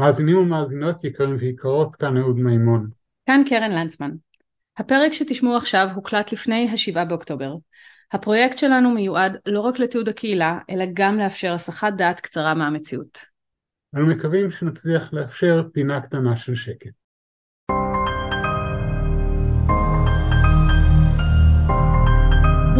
[0.00, 2.88] מאזינים ומאזינות יקרים ויקרות, כאן אהוד מימון.
[3.26, 4.10] כאן קרן לנצמן.
[4.76, 7.54] הפרק שתשמעו עכשיו הוקלט לפני השבעה באוקטובר.
[8.12, 13.18] הפרויקט שלנו מיועד לא רק לתיעוד הקהילה, אלא גם לאפשר הסחת דעת קצרה מהמציאות.
[13.96, 16.99] אנו מקווים שנצליח לאפשר פינה קטנה של שקט.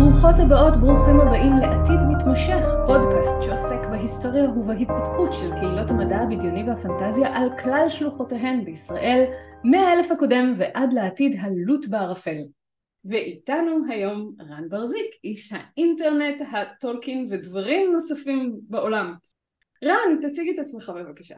[0.00, 7.36] ברוכות הבאות, ברוכים הבאים לעתיד מתמשך, פודקאסט שעוסק בהיסטוריה ובהתפתחות של קהילות המדע הבדיוני והפנטזיה
[7.36, 9.24] על כלל שלוחותיהן בישראל,
[9.64, 12.38] מהאלף הקודם ועד לעתיד הלוט בערפל.
[13.04, 19.14] ואיתנו היום רן בר-זיק, איש האינטרנט, הטולקין ודברים נוספים בעולם.
[19.84, 21.36] רן, תציג את עצמך בבקשה.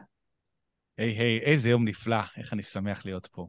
[0.97, 3.47] היי, היי, איזה יום נפלא, איך אני שמח להיות פה.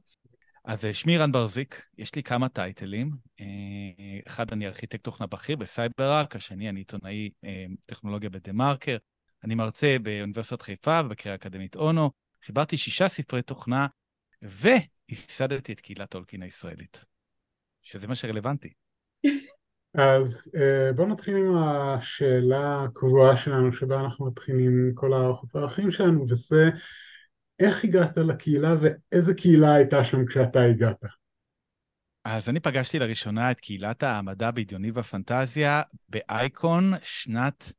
[0.64, 3.10] אז אה, שמי רן בר-זיק, יש לי כמה טייטלים.
[3.40, 3.46] אה,
[4.26, 8.96] אחד, אני ארכיטקט תוכנה בכיר ב CyberArk, השני, אני עיתונאי אה, טכנולוגיה בדה-מרקר.
[9.44, 12.10] אני מרצה באוניברסיטת חיפה ובקריה האקדמית אונו.
[12.46, 13.86] חיברתי שישה ספרי תוכנה,
[14.42, 17.04] וייסדתי את קהילת טולקין הישראלית,
[17.82, 18.72] שזה מה שרלוונטי.
[19.94, 20.50] אז
[20.96, 26.70] בואו נתחיל עם השאלה הקבועה שלנו, שבה אנחנו מתחילים כל האורחות והערכים שלנו, וזה
[27.58, 31.04] איך הגעת לקהילה ואיזה קהילה הייתה שם כשאתה הגעת?
[32.24, 37.72] אז אני פגשתי לראשונה את קהילת המדע הבדיוני והפנטזיה באייקון שנת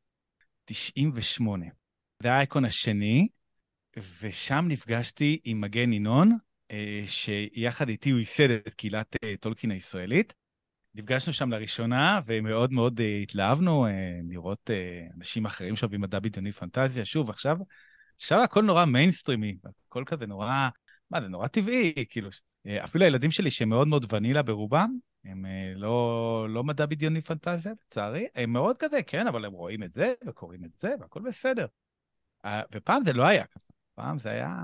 [0.66, 1.66] 98.
[2.24, 3.28] זה האייקון השני,
[4.22, 6.38] ושם נפגשתי עם מגן ינון,
[6.72, 10.34] אה, שיחד איתי הוא ייסד את קהילת אה, טולקין הישראלית.
[10.96, 13.88] נפגשנו שם לראשונה, ומאוד מאוד אה, התלהבנו
[14.30, 14.70] לראות
[15.18, 17.06] אנשים אחרים שם במדע בדיוני ופנטזיה.
[17.06, 17.58] שוב, עכשיו
[18.16, 20.70] עכשיו הכל נורא מיינסטרימי, הכל כזה נורא,
[21.12, 22.30] מה זה נורא טבעי, כאילו,
[22.84, 27.74] אפילו הילדים שלי שהם מאוד מאוד ונילה ברובם, הם אה, לא, לא מדע בדיוני פנטזיה,
[27.86, 31.66] לצערי, הם מאוד כזה, כן, אבל הם רואים את זה וקוראים את זה והכל בסדר.
[32.74, 34.56] ופעם זה לא היה ככה, פעם זה היה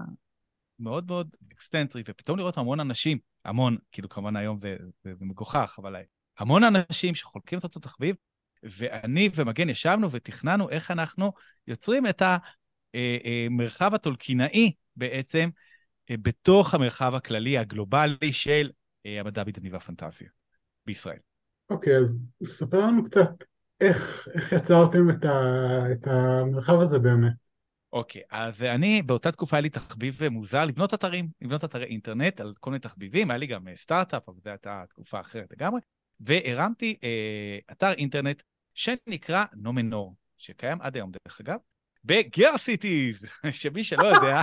[0.79, 5.95] מאוד מאוד אקסצנטרי, ופתאום לראות המון אנשים, המון, כאילו כמובן היום זה, זה, מגוחך, אבל
[6.39, 8.15] המון אנשים שחולקים את אותו תחביב,
[8.63, 11.33] ואני ומגן ישבנו ותכננו איך אנחנו
[11.67, 12.21] יוצרים את
[12.95, 12.97] ה...
[12.97, 13.47] אה,
[13.81, 15.49] אה, הטולקינאי בעצם
[16.09, 18.71] אה, בתוך המרחב הכללי הגלובלי של
[19.05, 20.29] המדע הבדיוני והפנטזיה
[20.85, 21.17] בישראל.
[21.69, 23.29] אוקיי, אז ספר לנו קצת
[23.81, 27.33] איך, איך יצרתם את, ה, את המרחב הזה באמת.
[27.93, 32.41] אוקיי, okay, אז אני, באותה תקופה היה לי תחביב מוזר לבנות אתרים, לבנות אתרי אינטרנט
[32.41, 35.81] על כל מיני תחביבים, היה לי גם סטארט-אפ, אבל זו הייתה תקופה אחרת לגמרי,
[36.19, 38.41] והרמתי אה, אתר אינטרנט
[38.73, 41.57] שנקרא נומנור, שקיים עד היום דרך אגב,
[42.05, 44.41] בגיאוסיטיז, שמי שלא יודע...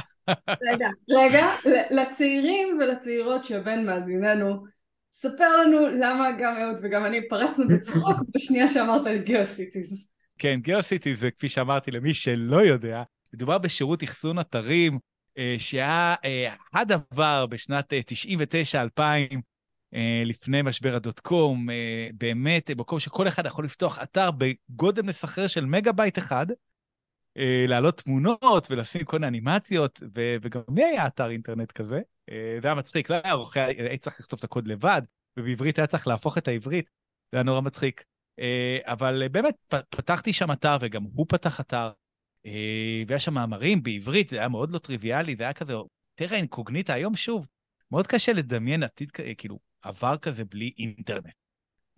[0.72, 1.46] רגע, רגע,
[1.90, 4.64] לצעירים ולצעירות שבין מאזיננו,
[5.12, 10.10] ספר לנו למה גם אהוד וגם אני פרצנו בצחוק בשנייה שאמרת את GeoCities.
[10.38, 13.02] כן, GeoCities זה כפי שאמרתי למי שלא יודע,
[13.34, 14.98] מדובר בשירות אחסון אתרים
[15.38, 19.00] אה, שהיה אה, הדבר בשנת 99-2000,
[19.94, 21.66] אה, לפני משבר ה dot com,
[22.14, 26.46] באמת מקום שכל אחד יכול לפתוח אתר בגודל מסחרר של מגה בייט אחד,
[27.68, 32.00] להעלות תמונות ולשים כל מיני אנימציות, ו- וגם מי היה אתר אינטרנט כזה?
[32.30, 35.02] אה, זה היה מצחיק, לא היה עורכי, היה צריך לכתוב את הקוד לבד,
[35.38, 36.90] ובעברית היה צריך להפוך את העברית,
[37.32, 38.04] זה היה נורא מצחיק.
[38.38, 39.54] אה, אבל באמת,
[39.88, 41.90] פתחתי שם אתר, וגם הוא פתח אתר,
[43.06, 45.74] והיה שם מאמרים בעברית, זה היה מאוד לא טריוויאלי, זה היה כזה
[46.14, 47.46] טרה אינקוגניטה, היום שוב,
[47.90, 51.32] מאוד קשה לדמיין עתיד, כאילו, עבר כזה בלי אינטרנט.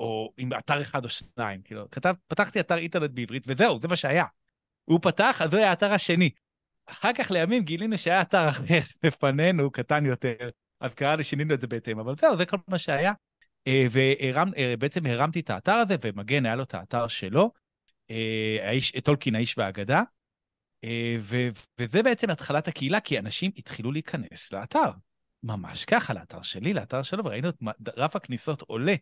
[0.01, 3.97] או עם אתר אחד או שניים, כאילו, כתב, פתחתי אתר אינטרנט בעברית, וזהו, זה מה
[3.97, 4.25] שהיה.
[4.91, 6.31] הוא פתח, אז זה היה האתר השני.
[6.87, 11.67] אחר כך לימים גילינו שהיה אתר אחר לפנינו, קטן יותר, אז קראנו, שינינו את זה
[11.67, 13.13] בהתאם, אבל זהו, זה כל מה שהיה.
[13.67, 17.51] אה, ובעצם אה, הרמתי את האתר הזה, ומגן היה לו את האתר שלו,
[18.11, 20.03] אה, האיש, טולקין, האיש והאגדה,
[21.79, 24.91] וזה בעצם התחלת הקהילה, כי אנשים התחילו להיכנס לאתר.
[25.43, 27.57] ממש ככה, לאתר שלי, לאתר שלו, וראינו את
[27.97, 28.95] רף הכניסות עולה.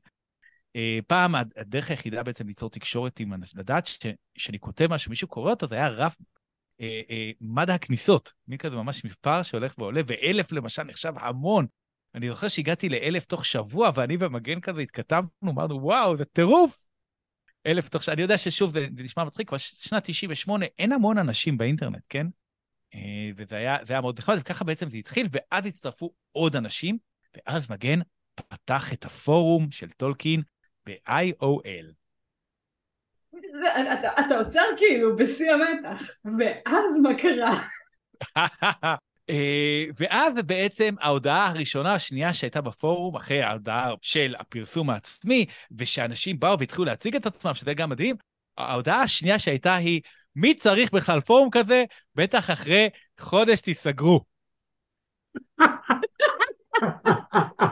[0.76, 3.88] אה, פעם הדרך היחידה בעצם ליצור תקשורת עם אנשים, לדעת
[4.38, 6.16] שאני כותב משהו, מישהו קורא אותו, זה היה רף
[6.80, 11.66] אה, אה, מד הכניסות, מי כזה ממש מספר שהולך ועולה, ואלף למשל נחשב המון.
[12.14, 16.82] אני זוכר שהגעתי לאלף תוך שבוע, ואני ומגן כזה התכתבנו, אמרנו, וואו, זה טירוף.
[17.66, 21.18] אלף תוך שבוע, אני יודע ששוב, זה, זה נשמע מצחיק, כבר שנת 98, אין המון
[21.18, 22.26] אנשים באינטרנט, כן?
[22.94, 26.98] אה, וזה היה, היה מאוד נחמד, וככה בעצם זה התחיל, ואז הצטרפו עוד אנשים,
[27.36, 28.00] ואז מגן
[28.34, 30.42] פתח את הפורום של טולקין,
[30.88, 31.92] ב-IOL.
[33.98, 36.02] אתה, אתה עוצר כאילו בשיא המתח,
[36.38, 37.68] ואז מה קרה?
[39.30, 45.46] אה, ואז בעצם ההודעה הראשונה, השנייה שהייתה בפורום, אחרי ההודעה של הפרסום העצמי,
[45.78, 48.16] ושאנשים באו והתחילו להציג את עצמם, שזה גם מדהים,
[48.58, 50.00] ההודעה השנייה שהייתה היא,
[50.36, 51.84] מי צריך בכלל פורום כזה?
[52.14, 52.88] בטח אחרי
[53.20, 54.20] חודש תיסגרו.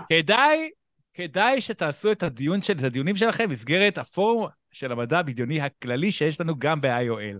[0.08, 0.70] כדאי,
[1.16, 6.40] כדאי שתעשו את הדיון של, את הדיונים שלכם במסגרת הפורום של המדע הבדיוני הכללי שיש
[6.40, 7.38] לנו גם ב-IOL.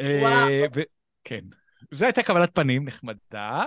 [0.00, 0.48] וואו.
[0.74, 0.80] ו-
[1.24, 1.40] כן.
[1.90, 3.64] זו הייתה קבלת פנים נחמדה,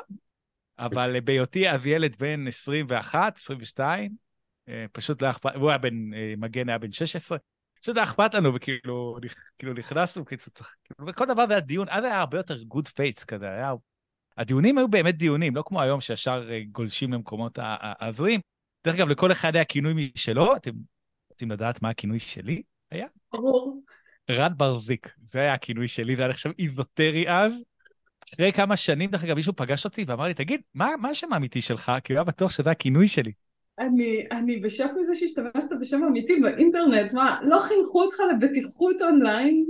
[0.79, 4.15] אבל בהיותי אז ילד בן 21, 22,
[4.69, 7.37] אה, פשוט לא אכפת, הוא היה בן, אה, מגן היה בן 16,
[7.81, 9.17] פשוט היה אכפת לנו, וכאילו
[9.57, 12.87] כאילו נכנסנו, כאילו צריך, כאילו, וכל דבר זה היה דיון, אז היה הרבה יותר good
[12.87, 13.73] faith כזה, היה...
[14.37, 18.39] הדיונים היו באמת דיונים, לא כמו היום שישר אה, גולשים למקומות ההזויים.
[18.85, 20.71] דרך אגב, לכל אחד היה כינוי משלו, אתם
[21.29, 23.07] רוצים לדעת מה הכינוי שלי היה?
[23.33, 23.83] ברור.
[24.31, 27.65] רן ברזיק, זה היה הכינוי שלי, זה היה נחשב איזוטרי אז.
[28.33, 31.61] אחרי כמה שנים, דרך אגב, מישהו פגש אותי ואמר לי, תגיד, מה, מה השם האמיתי
[31.61, 31.91] שלך?
[32.03, 33.31] כי הוא היה בטוח שזה הכינוי שלי.
[33.79, 39.65] אני, אני בשוק מזה שהשתמשת בשם אמיתי באינטרנט, מה, לא חינכו אותך לבטיחות אונליין?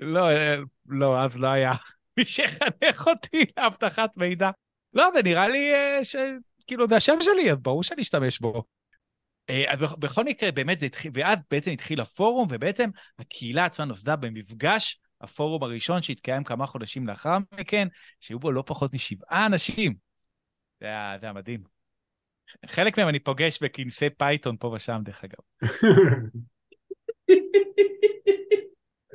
[0.00, 1.72] לא, אה, לא, אז לא היה
[2.16, 4.50] מי שיחנך אותי לאבטחת מידע.
[4.94, 6.16] לא, זה נראה לי אה, ש...
[6.66, 8.64] כאילו, זה השם שלי, אז ברור שאני אשתמש בו.
[9.50, 14.16] אה, אז בכל מקרה, באמת זה התחיל, ואז בעצם התחיל הפורום, ובעצם הקהילה עצמה נוסדה
[14.16, 17.88] במפגש הפורום הראשון שהתקיים כמה חודשים לאחר מכן,
[18.20, 19.94] שהיו בו לא פחות משבעה אנשים.
[20.80, 21.62] זה היה, זה היה מדהים.
[22.66, 25.68] חלק מהם אני פוגש בכנסי פייתון פה ושם, דרך אגב.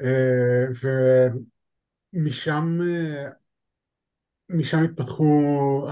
[0.03, 0.65] אה,
[2.13, 3.29] ומשם אה,
[4.49, 5.87] משם התפתחו,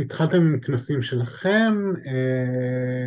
[0.00, 3.06] התחלתם עם כנסים שלכם, אה,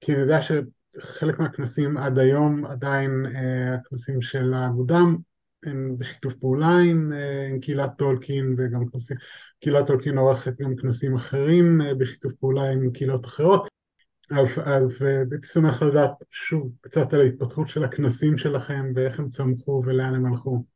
[0.00, 3.26] כי אני יודע שחלק מהכנסים עד היום עדיין
[3.74, 4.98] הכנסים של האגודה
[5.64, 7.12] הם בשיתוף פעולה עם,
[7.50, 9.16] עם קהילת טולקין וגם כנסים,
[9.60, 13.68] קהילת טולקין עורכת גם כנסים אחרים בשיתוף פעולה עם קהילות אחרות
[14.30, 20.14] אז הייתי שמח לדעת שוב קצת על ההתפתחות של הכנסים שלכם ואיך הם צמחו ולאן
[20.14, 20.73] הם הלכו.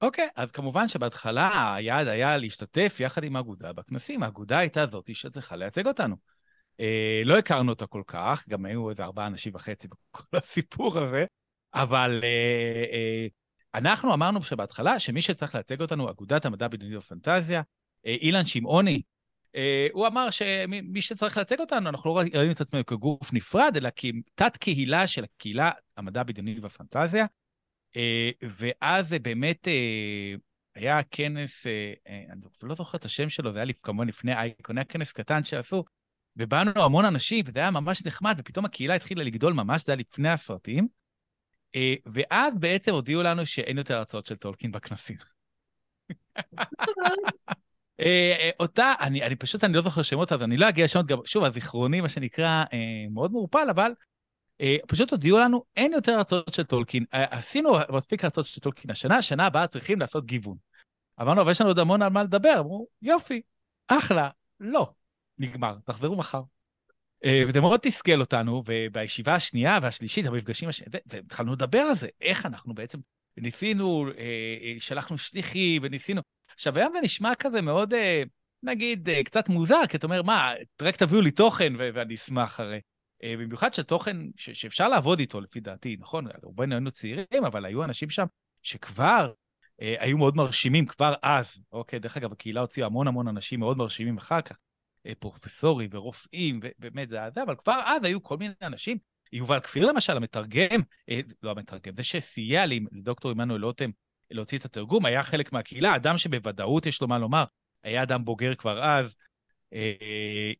[0.00, 4.22] אוקיי, אז כמובן שבהתחלה היעד היה להשתתף יחד עם האגודה בכנסים.
[4.22, 6.16] האגודה הייתה זאתי שצריכה לייצג אותנו.
[6.80, 11.24] אה, לא הכרנו אותה כל כך, גם היו איזה ארבעה אנשים וחצי בכל הסיפור הזה,
[11.74, 13.26] אבל אה, אה,
[13.74, 17.62] אנחנו אמרנו שבהתחלה שמי שצריך לייצג אותנו, אגודת המדע בדיוני ופנטזיה,
[18.06, 19.02] אה, אילן שמעוני,
[19.56, 23.88] אה, הוא אמר שמי שצריך לייצג אותנו, אנחנו לא ראינו את עצמנו כגוף נפרד, אלא
[23.96, 27.26] כתת קהילה של הקהילה המדע הבדיוני והפנטזיה.
[27.96, 29.68] אה, ואז באמת
[30.74, 31.66] היה כנס,
[32.30, 35.84] אני לא זוכר את השם שלו, זה היה כמובן לפני אייקון, היה כנס קטן שעשו,
[36.36, 40.28] ובאנו המון אנשים, וזה היה ממש נחמד, ופתאום הקהילה התחילה לגדול ממש, זה היה לפני
[40.28, 40.88] הסרטים.
[42.06, 45.16] ואז בעצם הודיעו לנו שאין יותר הרצאות של טולקין בכנסים.
[48.00, 51.06] אה, אה, אותה, אני, אני פשוט, אני לא זוכר שמות, אז אני לא אגיע לשמות,
[51.06, 53.92] גם, שוב, הזיכרוני, מה שנקרא, אה, מאוד מעורפל, אבל
[54.86, 57.04] פשוט הודיעו לנו, אין יותר הרצאות של טולקין.
[57.12, 60.56] עשינו מספיק הרצאות של טולקין השנה, שנה הבאה צריכים לעשות גיוון.
[61.20, 62.56] אמרנו, אבל יש לנו עוד המון על מה לדבר.
[62.58, 63.42] אמרו, יופי,
[63.88, 64.28] אחלה,
[64.60, 64.92] לא,
[65.38, 66.42] נגמר, תחזרו מחר.
[67.48, 72.74] וזה מאוד תסכל אותנו, ובישיבה השנייה והשלישית, המפגשים השניים, והתחלנו לדבר על זה, איך אנחנו
[72.74, 72.98] בעצם,
[73.36, 74.06] ניסינו,
[74.78, 76.20] שלחנו שליחים, וניסינו,
[76.54, 78.22] עכשיו, היום זה נשמע כזה מאוד, אה,
[78.62, 82.80] נגיד, אה, קצת מוזר, כי אתה אומר, מה, רק תביאו לי תוכן ואני אשמח הרי.
[83.22, 86.26] אה, במיוחד שתוכן שאפשר לעבוד איתו, לפי דעתי, נכון?
[86.42, 88.26] רובנו היינו צעירים, אבל היו אנשים שם
[88.62, 89.32] שכבר
[89.78, 91.62] היו מאוד מרשימים כבר אז.
[91.72, 94.56] אוקיי, דרך אגב, הקהילה הוציאה המון המון אנשים מאוד מרשימים אחר כך,
[95.18, 98.98] פרופסורים ורופאים, ובאמת זה היה זה, אבל כבר אז היו כל מיני אנשים.
[99.32, 100.80] יובל כפיר למשל, המתרגם,
[101.42, 103.90] לא המתרגם, זה שסייע לי, לדוקטור עמנואל לוטם,
[104.30, 107.44] להוציא את התרגום, היה חלק מהקהילה, אדם שבוודאות יש לו מה לומר,
[107.82, 109.25] היה אדם בוגר כבר אז, אה,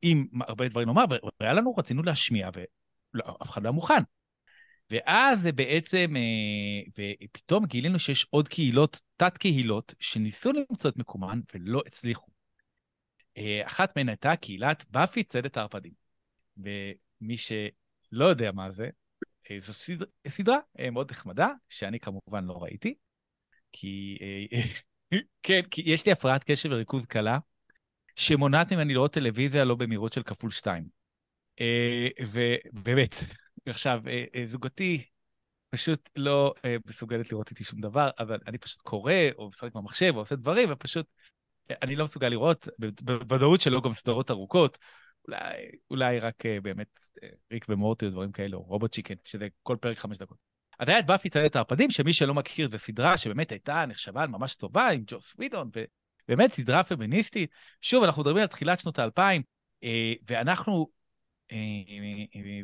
[0.03, 1.05] עם הרבה דברים לומר,
[1.41, 2.51] והיה לנו, רצינו להשמיע,
[3.15, 4.03] ואף אחד לא היה מוכן.
[4.91, 12.31] ואז בעצם, אה, ופתאום גילינו שיש עוד קהילות, תת-קהילות, שניסו למצוא את מקומן ולא הצליחו.
[13.37, 15.93] אה, אחת מהן הייתה קהילת באפי צדת הערפדים.
[16.57, 18.89] ומי שלא יודע מה זה,
[19.59, 20.59] זו סדרה, סדרה
[20.93, 22.95] מאוד נחמדה, שאני כמובן לא ראיתי,
[23.73, 24.19] כי...
[24.21, 24.61] אה,
[25.43, 27.39] כן, כי יש לי הפרעת קשב וריכוז קלה,
[28.17, 30.85] שמונעת ממני לראות טלוויזיה לא במהירות של כפול שתיים.
[31.61, 32.09] אה,
[32.73, 33.15] ובאמת,
[33.67, 35.05] עכשיו, אה, זוגתי
[35.71, 36.55] פשוט לא
[36.89, 40.69] מסוגלת לראות איתי שום דבר, אבל אני פשוט קורא, או משחק במחשב, או עושה דברים,
[40.73, 41.07] ופשוט
[41.71, 42.69] אני לא מסוגל לראות,
[43.03, 44.79] בוודאות שלא גם סדרות ארוכות,
[45.29, 47.01] אולי, אולי רק באמת
[47.53, 50.39] ריק ומורטי או דברים כאלו, רובוט צ'יקן, שזה כל פרק חמש דקות.
[50.79, 54.55] אז היה את באפי ציידת הערפדים, שמי שלא מכיר, זו סדרה שבאמת הייתה נחשבה ממש
[54.55, 55.71] טובה עם ג'וס ווידון,
[56.29, 57.51] ובאמת סדרה פמיניסטית.
[57.81, 59.43] שוב, אנחנו מדברים על תחילת שנות האלפיים,
[59.85, 60.87] אה, ואנחנו,
[61.53, 61.57] אה,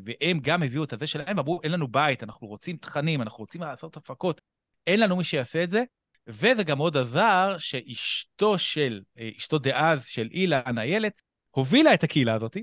[0.04, 3.60] והם גם הביאו את הזה שלהם, אמרו, אין לנו בית, אנחנו רוצים תכנים, אנחנו רוצים
[3.60, 4.40] לעשות הפקות,
[4.86, 5.82] אין לנו מי שיעשה את זה,
[6.26, 12.34] וזה גם מאוד עזר שאשתו של, אה, אשתו דאז של אילן, איילת, הובילה את הקהילה
[12.34, 12.56] הזאת,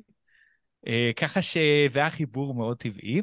[0.88, 3.22] אה, ככה שזה היה חיבור מאוד טבעי,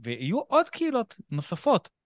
[0.00, 2.01] ויהיו עוד קהילות נוספות אה,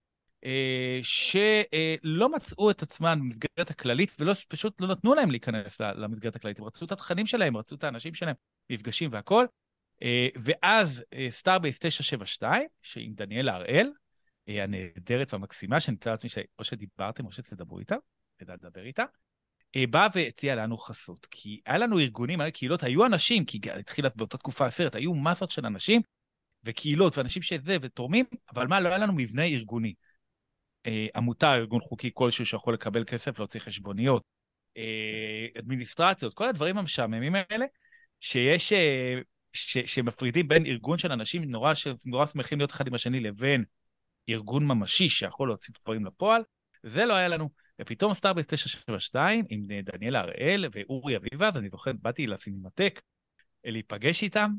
[1.02, 6.58] שלא מצאו את עצמן במסגרת הכללית, ופשוט לא נתנו להם להיכנס למסגרת הכללית.
[6.58, 8.34] הם רצו את התכנים שלהם, רצו את האנשים שלהם,
[8.70, 9.46] מפגשים והכול.
[10.36, 13.90] ואז Starbase 972, שעם דניאלה הראל,
[14.48, 17.96] הנהדרת והמקסימה, שאני מתאר לעצמי שאו שדיברתם או שתדברו איתה,
[18.38, 19.04] כדאי לדבר איתה,
[19.76, 21.26] אה, באה והציעה לנו חסות.
[21.30, 25.50] כי היה לנו ארגונים, היה קהילות, היו אנשים, כי התחילה באותה תקופה הסרט, היו מסות
[25.50, 26.02] של אנשים
[26.64, 28.24] וקהילות ואנשים שזה ותורמים,
[28.54, 29.94] אבל מה, לא היה לנו מבנה ארגוני.
[30.86, 34.22] אה, עמותה, ארגון חוקי כלשהו שיכול לקבל כסף, להוציא חשבוניות,
[34.76, 37.66] אה, אדמיניסטרציות, כל הדברים המשעממים האלה,
[38.20, 38.72] שיש,
[39.52, 43.64] ש, שמפרידים בין ארגון של אנשים נורא, שנורא שמחים להיות אחד עם השני לבין
[44.28, 46.42] ארגון ממשי שיכול להוציא דברים לפועל,
[46.82, 47.50] זה לא היה לנו.
[47.80, 53.00] ופתאום סטארבייס 972 עם דניאל הראל ואורי אביבז, אני זוכר, באתי לסינמטק
[53.64, 54.50] להיפגש איתם,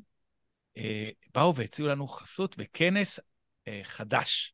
[0.77, 3.19] אה, באו והציעו לנו חסות בכנס
[3.67, 4.53] אה, חדש,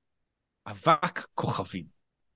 [0.67, 1.85] אבק כוכבים.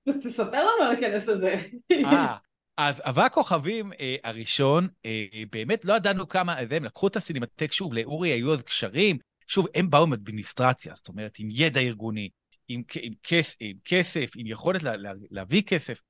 [0.24, 1.54] תספר לנו על הכנס הזה.
[1.92, 2.36] אה,
[2.76, 7.94] אז אבק כוכבים אה, הראשון, אה, באמת לא ידענו כמה, הם לקחו את הסינמטק, שוב,
[7.94, 12.28] לאורי היו אז קשרים, שוב, הם באו עם אדמיניסטרציה, זאת אומרת, עם ידע ארגוני,
[12.68, 16.00] עם, עם, כס, עם כסף, עם יכולת לה, לה, להביא כסף,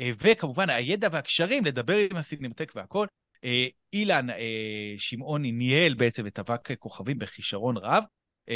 [0.00, 3.06] אה, וכמובן הידע והקשרים לדבר עם הסינמטק והכל.
[3.44, 8.04] אה, אילן אה, שמעוני ניהל בעצם את אבק כוכבים בכישרון רב.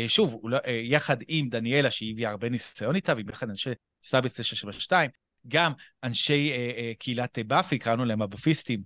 [0.09, 3.71] שוב, לא, יחד עם דניאלה, שהיא הביאה הרבה ניסיון איתה, ועם אחד אנשי
[4.03, 5.11] סאביס 972,
[5.49, 5.73] גם
[6.05, 6.53] אנשי
[6.99, 8.83] קהילת באפי, קראנו להם הבפיסטים,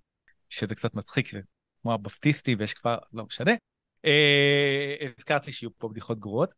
[0.49, 1.41] שזה קצת מצחיק, זה
[1.83, 3.53] כמו הבפטיסטים, ויש כבר, לא משנה.
[5.19, 6.51] הזכרתי שיהיו פה בדיחות גרועות.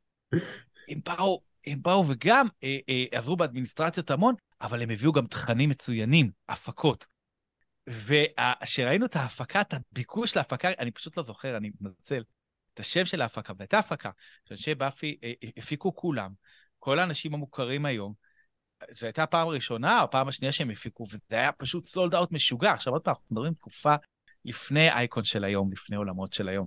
[0.88, 2.46] הם באו, הם באו וגם
[3.12, 7.06] עזרו באדמיניסטרציות המון, אבל הם הביאו גם תכנים מצוינים, הפקות.
[7.86, 12.22] וכשראינו את ההפקה, את הביקוש להפקה, אני פשוט לא זוכר, אני מתנצל,
[12.74, 14.10] את השם של ההפקה, והייתה הפקה
[14.48, 16.32] שאנשי באפי אה, אה, הפיקו כולם,
[16.78, 18.14] כל האנשים המוכרים היום.
[18.90, 22.72] זו הייתה הפעם הראשונה או הפעם השנייה שהם הפיקו, וזה היה פשוט סולד אאוט משוגע.
[22.72, 23.94] עכשיו עוד פעם, אנחנו מדברים תקופה
[24.44, 26.66] לפני אייקון של היום, לפני עולמות של היום.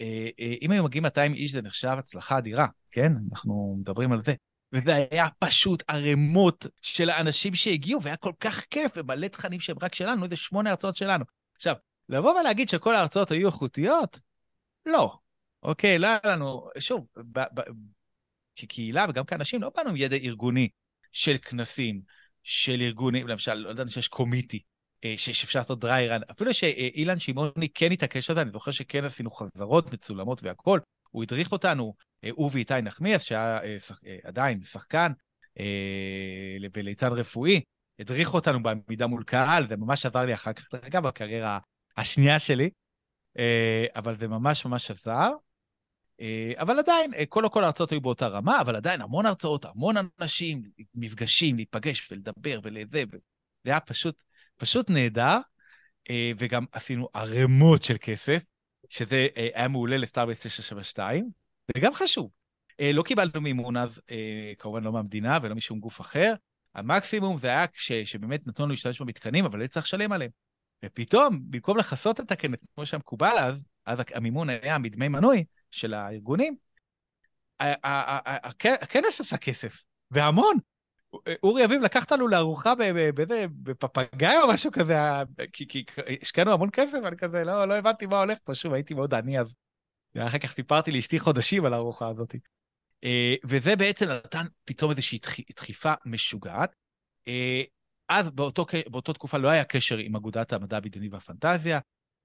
[0.00, 0.28] אה,
[0.62, 3.12] אם היו מגיעים 200 איש זה נחשב הצלחה אדירה, כן?
[3.30, 4.34] אנחנו מדברים על זה.
[4.72, 9.94] וזה היה פשוט ערימות של האנשים שהגיעו, והיה כל כך כיף, ומלא תכנים שהם רק
[9.94, 11.24] שלנו, איזה שמונה הרצאות שלנו.
[11.56, 11.74] עכשיו,
[12.08, 14.20] לבוא ולהגיד שכל ההרצאות היו איכותיות?
[14.88, 15.18] לא.
[15.62, 17.60] אוקיי, לא היה לנו, שוב, ב, ב,
[18.56, 20.68] כקהילה וגם כאנשים, לא באנו עם ידע ארגוני
[21.12, 22.00] של כנסים,
[22.42, 24.62] של ארגונים, למשל, לא ידענו שיש קומיטי,
[25.04, 29.30] אה, שאפשר לעשות דריירן, אפילו שאילן שמעוני כן התעקש על זה, אני זוכר שכן עשינו
[29.30, 30.80] חזרות מצולמות והכול,
[31.10, 35.12] הוא הדריך אותנו, אה, הוא ואיתי נחמיאס, שהיה אה, עדיין שחקן
[36.74, 37.60] וליצן רפואי,
[37.98, 41.58] הדריך אותנו בעמידה מול קהל, זה ממש עזר לי אחר כך, אגב, בקריירה
[41.96, 42.70] השנייה שלי,
[43.96, 45.30] אבל זה ממש ממש עזר.
[46.56, 50.62] אבל עדיין, כל כל ההרצאות היו באותה רמה, אבל עדיין המון הרצאות, המון אנשים,
[50.94, 53.04] מפגשים, להיפגש ולדבר ולזה,
[53.64, 54.24] זה היה פשוט,
[54.56, 55.38] פשוט נהדר,
[56.38, 58.42] וגם עשינו ערימות של כסף,
[58.88, 61.30] שזה היה מעולה לסטארבייס 972,
[61.74, 62.30] זה גם חשוב.
[62.80, 66.34] אה, לא קיבלנו מימון אז, אה, כמובן לא מהמדינה ולא משום גוף אחר.
[66.74, 70.30] המקסימום זה היה כש, שבאמת נתנו לנו להשתמש במתקנים, אבל לא צריך לשלם עליהם.
[70.84, 75.94] ופתאום, במקום לכסות את הכנס, כמו שהיה מקובל אז, אז המימון היה מדמי מנוי של
[75.94, 76.56] הארגונים,
[78.64, 80.56] הכנס עשה כסף, והמון.
[81.42, 82.72] אורי אביב לקח אותנו לארוחה
[83.62, 84.94] בפפגאי או משהו כזה,
[85.52, 85.84] כי
[86.22, 89.40] השקענו המון כסף, ואני כזה, לא, לא הבנתי מה הולך פה, שוב, הייתי מאוד עני
[89.40, 89.54] אז.
[90.14, 92.34] ואחר כך סיפרתי לאשתי חודשים על הארוחה הזאת.
[93.04, 95.18] אה, וזה בעצם נתן פתאום איזושהי
[95.56, 96.74] דחיפה משוגעת.
[98.10, 101.78] אה, אז באותו, באותו תקופה לא היה קשר עם אגודת המדע הבדיוני והפנטזיה.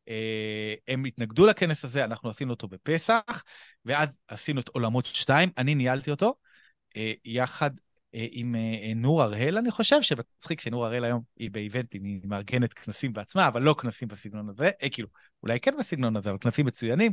[0.10, 3.44] אה, הם התנגדו לכנס הזה, אנחנו עשינו אותו בפסח,
[3.86, 6.36] ואז עשינו את עולמות 2, אני ניהלתי אותו,
[7.26, 7.72] יחד
[8.14, 8.56] עם
[8.96, 13.62] נור הראל, אני חושב, שמצחיק שנור הראל היום היא באיבנטים, היא מארגנת כנסים בעצמה, אבל
[13.62, 15.08] לא כנסים בסגנון הזה, אה, כאילו,
[15.44, 17.12] אולי כן בסגנון הזה, אבל כנסים מצוינים.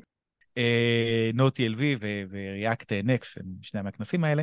[1.35, 1.83] נוטי אה, LV
[2.31, 4.43] וריאקט נקס, הם שני המכנסים האלה.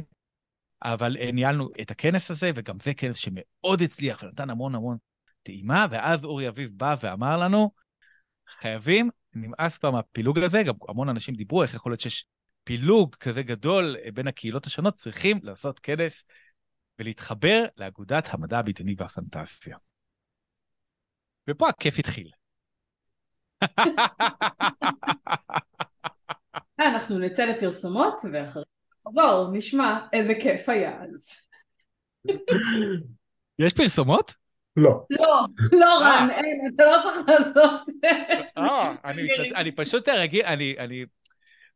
[0.84, 4.98] אבל אה, ניהלנו את הכנס הזה, וגם זה כנס שמאוד הצליח ונתן המון המון
[5.44, 7.72] טעימה, ואז אורי אביב בא ואמר לנו,
[8.50, 12.26] חייבים, נמאס כבר מהפילוג הזה, גם המון אנשים דיברו, איך יכול להיות שיש
[12.64, 16.24] פילוג כזה גדול אה, בין הקהילות השונות, צריכים לעשות כנס
[17.00, 19.78] ולהתחבר לאגודת המדע הבדיוני והפנטסיה.
[21.50, 22.32] ופה הכיף התחיל.
[26.80, 28.64] אנחנו נצא לפרסומות ואחרי
[29.08, 31.32] נחזור, נשמע איזה כיף היה אז.
[33.60, 34.34] יש פרסומות?
[34.78, 35.06] לא.
[35.10, 37.82] לא, לא רן, אין, אתה לא צריך לעשות.
[38.58, 38.96] אה,
[39.56, 41.06] אני פשוט רגיל, אני,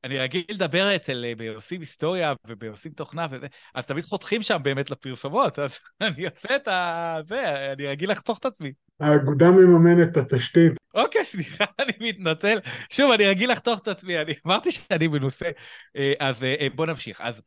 [0.03, 4.91] אני, רגיל לדבר אצל, אה, בעושים היסטוריה ובעושים תוכנה וזה, אז תמיד חותכים שם באמת
[4.91, 7.17] לפרסומות, אז אני אעשה את ה...
[7.23, 8.71] זה, אני רגיל לחתוך את עצמי.
[8.99, 10.71] האגודה מממנת את התשתית.
[10.93, 12.59] אוקיי, סליחה, אני מתנצל.
[12.89, 15.49] שוב, אני רגיל לחתוך את עצמי, אני אמרתי שאני מנוסה.
[15.95, 17.21] אה, אז אה, בוא נמשיך.
[17.21, 17.41] אז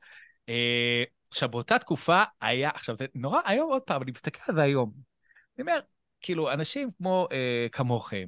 [1.31, 4.93] עכשיו, באותה תקופה היה, עכשיו, זה נורא, היום עוד פעם, אני מסתכל על זה היום.
[5.59, 5.79] אני אומר,
[6.21, 7.29] כאילו, אנשים כמו
[7.73, 8.25] כמוכם,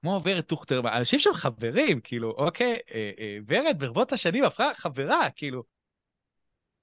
[0.00, 5.30] כמו ורד טוכטר, אנשים שם חברים, כאילו, אוקיי, אה, אה, ורד ברבות השנים הפכה חברה,
[5.36, 5.62] כאילו.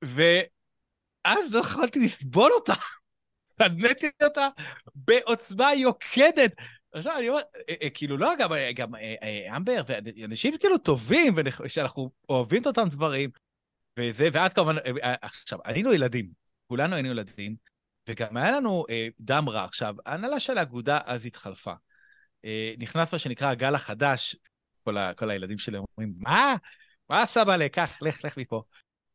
[0.01, 2.73] ואז לא יכולתי לסבול אותה,
[3.57, 4.47] שנאתי אותה
[4.95, 6.51] בעוצמה יוקדת.
[6.91, 8.95] עכשיו אני אומר, אה, כאילו לא, גם, גם
[9.55, 11.35] אמבר, ואנשים כאילו טובים,
[11.67, 13.29] שאנחנו אוהבים את אותם דברים,
[13.99, 14.75] וזה, ואז כמובן,
[15.21, 16.29] עכשיו, היינו ילדים,
[16.67, 17.55] כולנו היינו ילדים,
[18.09, 18.85] וגם היה לנו
[19.19, 19.63] דם רע.
[19.63, 21.73] עכשיו, ההנהלה של האגודה אז התחלפה.
[22.45, 24.35] אה, נכנס מה שנקרא הגל החדש,
[24.83, 26.55] כל, ה, כל הילדים שלי אומרים, מה?
[27.09, 28.01] מה סבא לקח?
[28.01, 28.63] לך, לך מפה.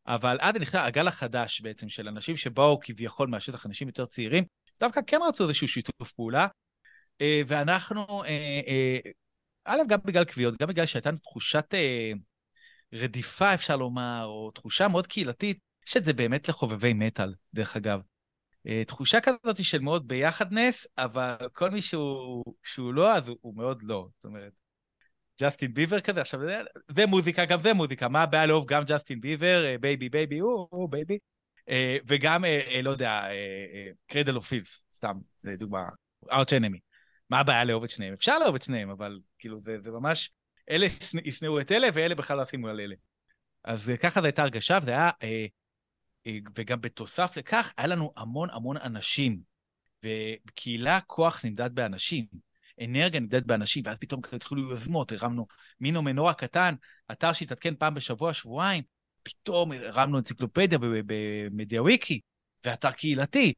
[0.07, 4.45] אבל עד נכנס הגל החדש בעצם של אנשים שבאו כביכול מהשטח, אנשים יותר צעירים,
[4.81, 6.47] דווקא כן רצו איזשהו שיתוף פעולה,
[7.21, 8.99] אה, ואנחנו, אה,
[9.65, 11.75] א', גם בגלל קביעות, גם בגלל שהייתה תחושת
[12.93, 15.59] רדיפה, אפשר לומר, או תחושה מאוד קהילתית,
[15.89, 18.01] יש את זה באמת לחובבי מטאל, דרך אגב.
[18.67, 23.57] אה, תחושה כזאת של מאוד ביחדנס, אבל כל מי שהוא, שהוא לא, אז הוא, הוא
[23.57, 24.09] מאוד לא.
[24.17, 24.53] זאת אומרת,
[25.41, 26.61] ג'סטין ביבר כזה, עכשיו זה,
[26.97, 28.09] זה מוזיקה, גם זה מוזיקה.
[28.09, 31.19] מה הבעיה לאהוב גם ג'סטין ביבר, baby baby, oh baby,
[32.07, 33.23] וגם, אה, לא יודע,
[34.07, 35.89] Cradle of Filth, סתם, זה דוגמה,
[36.33, 36.79] Arch Enemy.
[37.31, 38.13] מה הבעיה לאהוב את שניהם?
[38.13, 40.31] אפשר לאהוב את שניהם, אבל כאילו זה, זה ממש,
[40.71, 40.87] אלה
[41.25, 42.95] ישנאו את אלה ואלה בכלל לא ישימו על אלה.
[43.65, 45.47] אז ככה זו הייתה הרגשה, וזה היה אה, אה,
[46.57, 49.51] וגם בתוסף לכך, היה לנו המון המון אנשים.
[50.05, 52.27] ובקהילה כוח נמדד באנשים,
[52.85, 55.47] אנרגיה נמדדת באנשים, ואז פתאום התחילו יוזמות, הרמנו
[55.81, 56.75] מינו מנורה קטן,
[57.13, 58.83] אתר שהתעדכן פעם בשבוע, שבועיים,
[59.23, 62.21] פתאום הרמנו אנציקלופדיה במדיה וויקי,
[62.65, 63.53] ואתר קהילתי,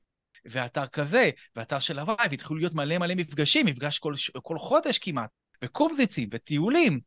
[0.45, 5.31] ואתר כזה, ואתר של הוואי, והתחילו להיות מלא מלא מפגשים, מפגש כל, כל חודש כמעט,
[5.65, 7.01] וקומזיצים, וטיולים,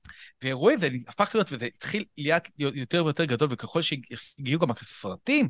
[0.43, 5.49] ואירועים, זה הפך להיות, וזה התחיל להיות יותר ויותר גדול, וככל שהגיעו גם הסרטים,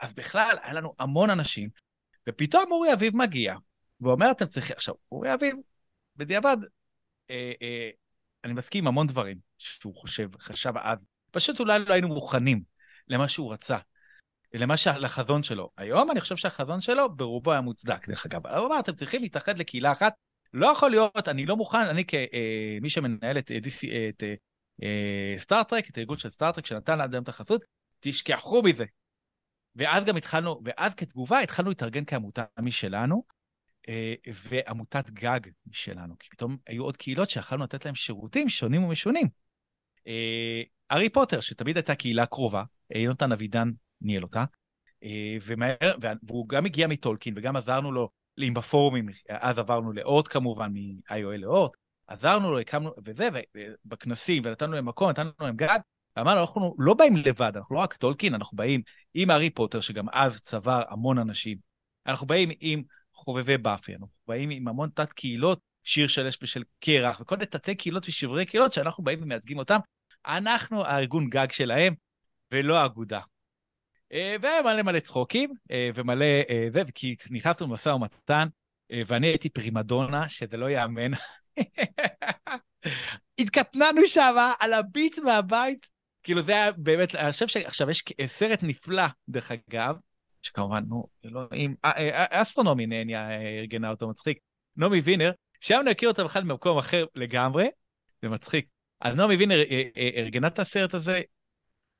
[0.00, 1.68] אז בכלל, היה לנו המון אנשים,
[2.28, 3.54] ופתאום אורי אביב מגיע,
[4.00, 4.76] ואומר, אתם צריכים...
[4.76, 5.54] עכשיו, אורי אביב,
[6.16, 6.56] בדיעבד,
[7.30, 7.90] אה, אה,
[8.44, 10.98] אני מסכים עם המון דברים שהוא חושב, חשב אז,
[11.30, 12.62] פשוט אולי לא היינו מוכנים
[13.08, 13.78] למה שהוא רצה,
[14.54, 14.86] למה ש...
[14.86, 15.70] לחזון שלו.
[15.76, 18.46] היום אני חושב שהחזון שלו ברובו היה מוצדק, דרך אגב.
[18.46, 20.14] הוא אמר, אתם צריכים להתאחד לקהילה אחת,
[20.56, 22.28] לא יכול להיות, אני לא מוכן, אני כמי
[22.84, 24.22] אה, שמנהל את, DC, את
[25.38, 27.64] סטארט-טרק, את הארגון של סטארט-טרק שנתן לאדם את החסות,
[28.00, 28.84] תשכחו מזה.
[29.76, 33.24] ואז גם התחלנו, ואז כתגובה התחלנו להתארגן כעמותה משלנו,
[33.88, 34.14] אה,
[34.48, 39.28] ועמותת גג משלנו, כי פתאום היו עוד קהילות שיכלנו לתת להם שירותים שונים ומשונים.
[40.90, 42.64] הארי פוטר, שתמיד הייתה קהילה קרובה,
[42.94, 44.44] יונתן אבידן ניהל אותה,
[45.42, 48.10] ומהר, והוא גם הגיע מטולקין וגם עזרנו לו
[48.42, 51.70] אם בפורומים, אז עברנו לאורט כמובן, מ-IOL לאורט,
[52.06, 53.28] עזרנו לו, הקמנו, וזה,
[53.84, 55.78] ובכנסים, ונתנו להם מקום, נתנו להם גג,
[56.16, 58.82] ואמרנו, אנחנו לא באים לבד, אנחנו לא רק טולקין, אנחנו באים
[59.14, 61.58] עם הארי פוטר, שגם אז צבר המון אנשים.
[62.06, 62.82] אנחנו באים עם
[63.14, 67.46] חובבי באפי, אנחנו באים עם המון תת קהילות, שיר של אש ושל קרח, וכל מיני
[67.46, 69.78] תתי קהילות ושברי קהילות שאנחנו באים ומייצגים אותם.
[70.26, 71.94] אנחנו הארגון גג שלהם,
[72.52, 73.20] ולא האגודה.
[74.12, 78.48] אה, ומלא מלא צחוקים, אה, ומלא אה, זה, כי נכנסנו למשא ומתן,
[79.06, 81.10] ואני הייתי פרימדונה, שזה לא ייאמן.
[83.40, 85.88] התקטננו שם על הביט מהבית.
[86.22, 89.96] כאילו זה היה באמת, אני חושב שעכשיו יש סרט נפלא, דרך אגב,
[90.42, 91.74] שכמובן, נו, אלוהים,
[92.30, 94.38] אסטרונומי נהניה ארגנה אותו מצחיק,
[94.76, 97.68] נעמי וינר, שם אני מכיר אותה בכלל במקום אחר לגמרי,
[98.22, 98.66] זה מצחיק.
[99.00, 99.62] אז נעמי וינר
[100.16, 101.20] ארגנה את הסרט הזה,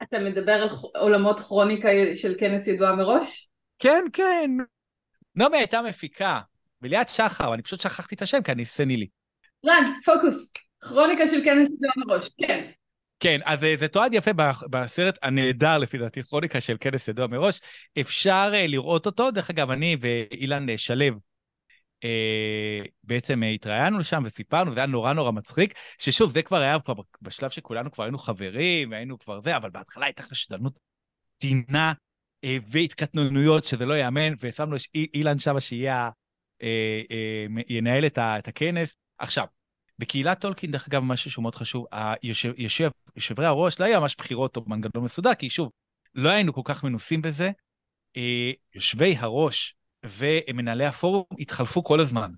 [0.03, 3.49] אתה מדבר על עולמות כרוניקה של כנס ידועה מראש?
[3.79, 4.51] כן, כן.
[5.35, 6.41] נעמי הייתה מפיקה,
[6.81, 9.07] בליאת שחר, אני פשוט שכחתי את השם כי אני סנילי.
[9.67, 12.71] רן, פוקוס, כרוניקה של כנס ידועה מראש, כן.
[13.21, 14.31] כן, אז אה, זה תועד יפה
[14.71, 17.61] בסרט הנהדר לפי דעתי, כרוניקה של כנס ידוע מראש.
[18.01, 21.26] אפשר אה, לראות אותו, דרך אגב, אני ואילן אה, שלו
[23.05, 27.51] בעצם התראיינו לשם וסיפרנו, זה היה נורא נורא מצחיק, ששוב, זה כבר היה כבר בשלב
[27.51, 30.79] שכולנו כבר היינו חברים, והיינו כבר זה, אבל בהתחלה הייתה חשדנות,
[31.37, 31.93] טינה
[32.45, 34.77] אה, והתקטננויות שזה לא ייאמן, ושמנו
[35.15, 36.11] אילן שמה שיהיה,
[36.63, 38.95] אה, אה, ינהל את, ה, את הכנס.
[39.19, 39.47] עכשיו,
[39.99, 44.17] בקהילת טולקין, דרך אגב, משהו שהוא מאוד חשוב, היושב, יושב, יושבי הראש, לא היה ממש
[44.19, 45.71] בחירות או מנגנון מסודר, כי שוב,
[46.15, 47.51] לא היינו כל כך מנוסים בזה.
[48.17, 49.75] אה, יושבי הראש
[50.09, 52.31] ומנהלי הפורום התחלפו כל הזמן.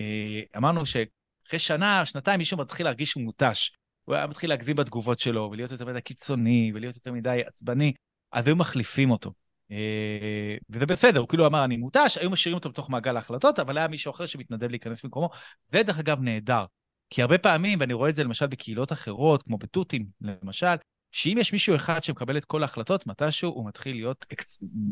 [0.00, 3.72] אה, אמרנו שאחרי שנה, שנתיים, מישהו מתחיל להרגיש מותש.
[4.04, 7.92] הוא היה מתחיל להגזים בתגובות שלו, ולהיות יותר מדי קיצוני, ולהיות יותר מדי עצבני,
[8.32, 9.32] אז היו מחליפים אותו.
[9.70, 13.78] אה, וזה בסדר, הוא כאילו אמר, אני מותש, היו משאירים אותו בתוך מעגל ההחלטות, אבל
[13.78, 15.30] היה מישהו אחר שמתנדב להיכנס במקומו.
[15.72, 16.64] דרך אגב נהדר.
[17.10, 20.76] כי הרבה פעמים, ואני רואה את זה למשל בקהילות אחרות, כמו בתותים, למשל,
[21.12, 24.26] שאם יש מישהו אחד שמקבל את כל ההחלטות, מתישהו הוא מתחיל להיות,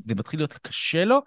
[0.07, 1.21] זה מתחיל להיות קשה לו,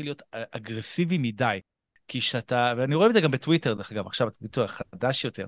[0.00, 1.60] מתחיל להיות אגרסיבי מדי.
[2.08, 5.46] כי שאתה, ואני רואה את זה גם בטוויטר, דרך אגב, עכשיו בטוויטר החדש יותר,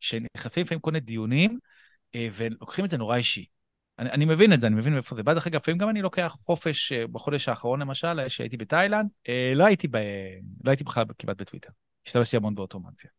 [0.00, 1.58] שנכנסים לפעמים כל מיני דיונים,
[2.14, 3.46] אה, ולוקחים את זה נורא אישי.
[3.98, 5.34] אני, אני מבין את זה, אני מבין מאיפה זה בא.
[5.34, 9.64] דרך אגב, לפעמים גם אני לוקח חופש, אה, בחודש האחרון למשל, שהייתי בתאילנד, אה, לא
[9.64, 9.96] הייתי, ב,
[10.64, 11.70] לא הייתי בכלל כמעט בטוויטר.
[12.06, 13.10] השתמשתי המון באוטומציה.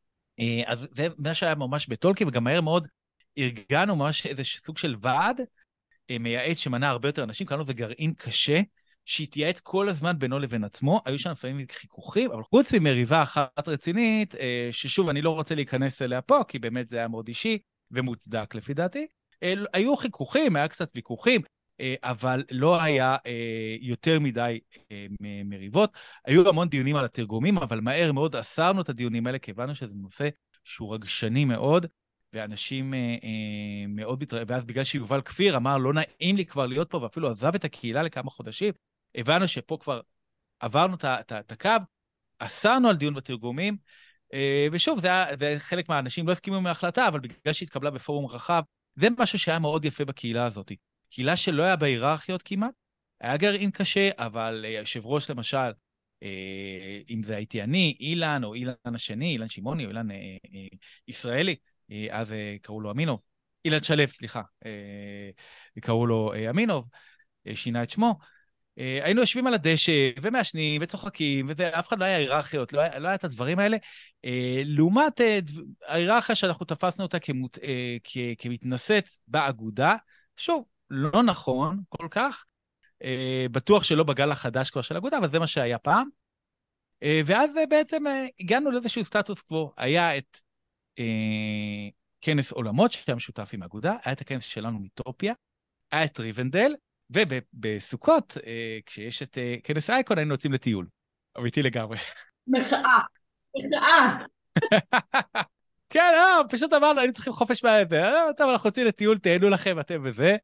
[0.66, 2.88] אז זה מה שהיה ממש בטולקין, וגם מהר מאוד
[3.38, 5.42] ארגנו ממש איזה סוג של ועד
[6.12, 8.62] מייעץ שמנה הרבה יותר אנשים, קראנו לזה גרעין קשה,
[9.06, 14.36] שהתייעץ כל הזמן בינו לבין עצמו, היו שם לפעמים חיכוכים, אבל חוץ ממריבה אחת רצינית,
[14.36, 17.58] אה, ששוב, אני לא רוצה להיכנס אליה פה, כי באמת זה היה מאוד אישי
[17.92, 19.08] ומוצדק לפי דעתי,
[19.74, 21.42] היו חיכוכים, היה קצת ויכוחים,
[21.80, 24.60] אה, אבל לא היה אה, יותר מדי
[25.46, 25.98] מריבות.
[26.26, 29.96] היו המון דיונים על התרגומים, אבל מהר מאוד אסרנו את הדיונים האלה, כי הבנו שזה
[29.96, 30.30] נושא
[30.64, 31.86] שהוא רגשני מאוד,
[32.36, 36.90] ואנשים אה, אה, מאוד מתראים, ואז בגלל שיובל כפיר אמר, לא נעים לי כבר להיות
[36.90, 38.74] פה, ואפילו עזב את הקהילה לכמה חודשים,
[39.16, 40.02] הבנו שפה כבר
[40.60, 41.70] עברנו את הקו,
[42.40, 43.78] אסרנו על דיון בתרגומים,
[44.34, 48.62] אה, ושוב, זה היה, חלק מהאנשים לא הסכימו עם ההחלטה, אבל בגלל שהתקבלה בפורום רחב,
[48.96, 50.72] זה משהו שהיה מאוד יפה בקהילה הזאת.
[51.10, 52.74] קהילה שלא היה בה היררכיות כמעט,
[53.22, 55.72] היה גרעין קשה, אבל היושב ראש למשל,
[56.24, 60.18] אה, אם זה הייתי אני, אילן, או אילן השני, אילן שמעוני, או אילן אה,
[61.08, 61.56] ישראלי,
[62.10, 63.20] אז קראו לו אמינוב,
[63.66, 64.42] אילן שלו, סליחה,
[65.82, 66.90] קראו לו אמינוב,
[67.54, 68.16] שינה את שמו.
[68.80, 73.08] אה, היינו יושבים על הדשא ומעשנים וצוחקים, ואף אחד לא היה היררכיות, לא, היה, לא
[73.08, 73.78] היה את הדברים האלה.
[74.26, 75.40] אה, לעומת אה,
[75.88, 77.58] ההיררכיה שאנחנו תפסנו אותה כמות,
[78.04, 79.96] כ, כמתנשאת באגודה,
[80.38, 82.46] שוב, לא נכון כל כך,
[83.52, 86.10] בטוח שלא בגל החדש כבר של אגודה, אבל זה מה שהיה פעם.
[87.26, 88.04] ואז בעצם
[88.40, 89.72] הגענו לאיזשהו סטטוס קוו.
[89.78, 90.38] היה את
[92.22, 95.34] כנס עולמות שהיה משותף עם אגודה, היה את הכנס שלנו מטופיה,
[95.92, 96.74] היה את ריבנדל,
[97.10, 100.88] ובסוכות, אה, כשיש את אה, כנס אייקון, היינו יוצאים לטיול.
[101.38, 101.98] אמיתי לגמרי.
[102.48, 103.00] מחאה.
[103.56, 104.26] מחאה.
[105.90, 108.04] כן, לא, פשוט אמרנו, היינו צריכים חופש מהזה.
[108.04, 110.36] אה, טוב, אנחנו יוצאים לטיול, תהנו לכם, אתם וזה.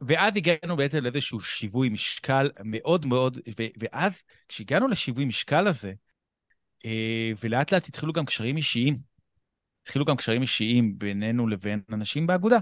[0.00, 3.38] ואז הגענו בעצם לאיזשהו שיווי משקל מאוד מאוד,
[3.80, 5.92] ואז כשהגענו לשיווי משקל הזה,
[7.42, 8.98] ולאט לאט התחילו גם קשרים אישיים,
[9.82, 12.58] התחילו גם קשרים אישיים בינינו לבין אנשים באגודה.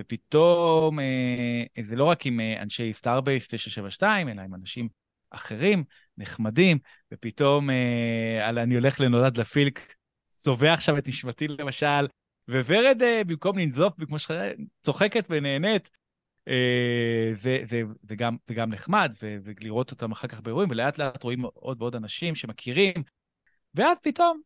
[0.00, 4.88] ופתאום אה, זה לא רק עם אה, אנשי סטארבייס 972, אלא עם אנשים
[5.30, 5.84] אחרים,
[6.18, 6.78] נחמדים,
[7.12, 9.94] ופתאום אה, על אני הולך לנולד לפילק,
[10.28, 12.06] צובע עכשיו את נשמתי למשל,
[12.48, 14.16] וורד אה, במקום לנזוף כמו
[14.80, 15.90] צוחקת ונהנית,
[16.48, 17.58] אה, זה,
[18.02, 21.82] זה, גם, זה גם נחמד, ו, ולראות אותם אחר כך באירועים, ולאט לאט רואים עוד
[21.82, 22.94] ועוד אנשים שמכירים,
[23.74, 24.40] ואז פתאום,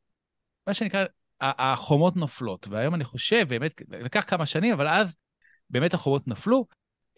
[0.67, 1.05] מה שנקרא,
[1.41, 2.69] החומות נופלות.
[2.69, 5.17] והיום אני חושב, באמת, לקח כמה שנים, אבל אז
[5.71, 6.67] באמת החומות נפלו.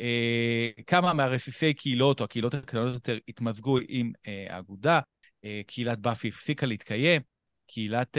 [0.00, 5.00] אה, כמה מהרסיסי קהילות, או הקהילות הקטנות יותר, התמזגו עם אה, האגודה.
[5.44, 7.22] אה, קהילת באפי הפסיקה להתקיים.
[7.66, 8.16] קהילת,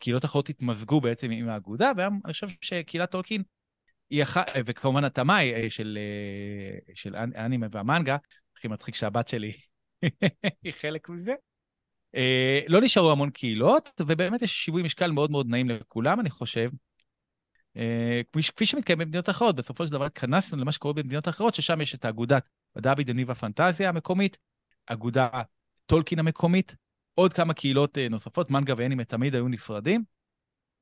[0.00, 3.42] קהילות אחרות התמזגו בעצם עם האגודה, והיום אני חושב שקהילת טולקין
[4.22, 5.98] אחת, וכמובן התמאי של,
[6.94, 8.16] של האנימה והמנגה,
[8.56, 9.52] הכי מצחיק שהבת שלי
[10.62, 11.34] היא חלק מזה.
[12.68, 16.68] לא נשארו המון קהילות, ובאמת יש שיווי משקל מאוד מאוד נעים לכולם, אני חושב.
[17.76, 21.94] אה, כפי שמתקיים במדינות אחרות, בסופו של דבר התכנסנו למה שקורה במדינות אחרות, ששם יש
[21.94, 24.38] את האגודת מדע הבדיוני והפנטזיה המקומית,
[24.86, 25.28] אגודה
[25.86, 26.74] טולקין המקומית,
[27.14, 30.04] עוד כמה קהילות אה, נוספות, מנגה ואנימה תמיד היו נפרדים,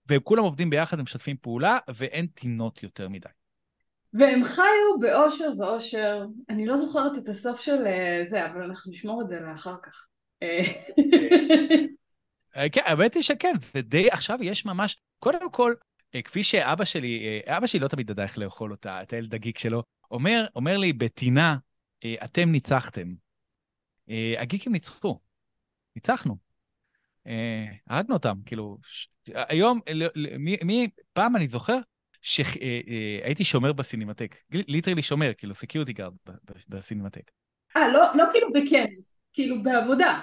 [0.07, 3.29] והם כולם עובדים ביחד ומשתפים פעולה, ואין טינות יותר מדי.
[4.13, 9.23] והם חיו באושר ואושר, אני לא זוכרת את הסוף של אה, זה, אבל אנחנו נשמור
[9.23, 10.07] את זה לאחר כך.
[12.73, 15.75] כן, האמת היא שכן, ודי עכשיו יש ממש, קודם כל,
[16.23, 19.59] כפי שאבא שלי, אה, אבא שלי לא תמיד ידע איך לאכול אותה, את הילד הגיק
[19.59, 21.57] שלו, אומר, אומר לי, בטינה,
[22.05, 23.15] אה, אתם ניצחתם.
[24.39, 25.21] הגיקים ניצחו,
[25.97, 26.37] ניצחנו.
[27.87, 29.09] הרגנו אותם, כאילו, ש...
[29.35, 29.81] היום,
[30.39, 31.79] מי, מי, פעם אני זוכר
[32.23, 36.15] שהייתי שומר בסינמטק, literally שומר, כאילו security guard
[36.69, 37.31] בסינמטק.
[37.77, 40.21] אה, לא, לא כאילו בכנס, כאילו בעבודה.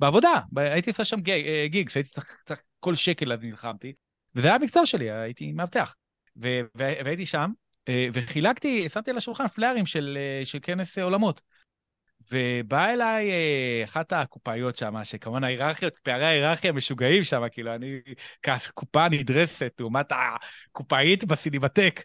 [0.00, 1.20] בעבודה, הייתי עושה שם
[1.66, 3.92] gigs, הייתי צריך, צריך כל שקל אז נלחמתי,
[4.34, 5.94] וזה היה המקצוע שלי, הייתי מאבטח.
[6.74, 7.50] והייתי שם,
[7.88, 11.40] אה, וחילקתי, שמתי על השולחן פליירים של, אה, של כנס עולמות.
[12.32, 18.00] ובאה אליי אה, אחת הקופאיות שם, שכמובן ההיררכיות, פערי ההיררכיה משוגעים שם, כאילו, אני
[18.42, 22.02] כקופה נדרסת לעומת הקופאית בסינמטק.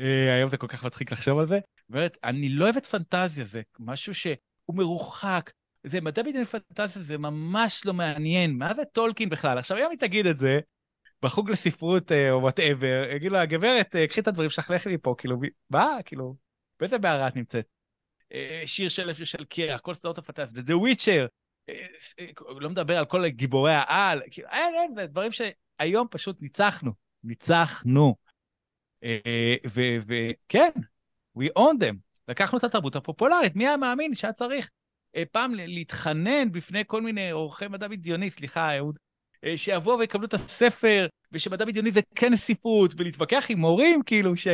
[0.00, 1.58] אה, היום זה כל כך מצחיק לחשוב על זה.
[1.90, 4.36] אומרת, אני לא אוהבת פנטזיה, זה משהו שהוא
[4.68, 5.50] מרוחק.
[5.84, 8.58] זה מדע בדיוני פנטזיה, זה ממש לא מעניין.
[8.58, 9.58] מה זה טולקין בכלל?
[9.58, 10.60] עכשיו, היום היא תגיד את זה,
[11.22, 15.36] בחוג לספרות אה, או whatever, יגיד לו, הגברת, קחי את הדברים שלך, לכי מפה, כאילו,
[15.70, 15.96] מה?
[16.04, 16.36] כאילו,
[16.80, 17.66] באיזה בערה את נמצאת?
[18.32, 21.28] אה, שיר של של קירה, כל סדרות הפנטזיה, The Witcher,
[21.68, 21.86] אה,
[22.20, 22.26] אה,
[22.60, 26.92] לא מדבר על כל גיבורי העל, כאילו, אין, אין, זה דברים שהיום פשוט ניצחנו,
[27.24, 28.14] ניצחנו.
[29.74, 30.70] וכן,
[31.38, 31.96] we own them.
[32.28, 34.70] לקחנו את התרבות הפופולרית, מי היה מאמין שהיה צריך
[35.32, 38.98] פעם להתחנן בפני כל מיני עורכי מדע בדיוני, סליחה, אהוד,
[39.56, 44.48] שיבואו ויקבלו את הספר, ושמדע בדיוני זה כן ספרות, ולהתווכח עם מורים, כאילו, ש...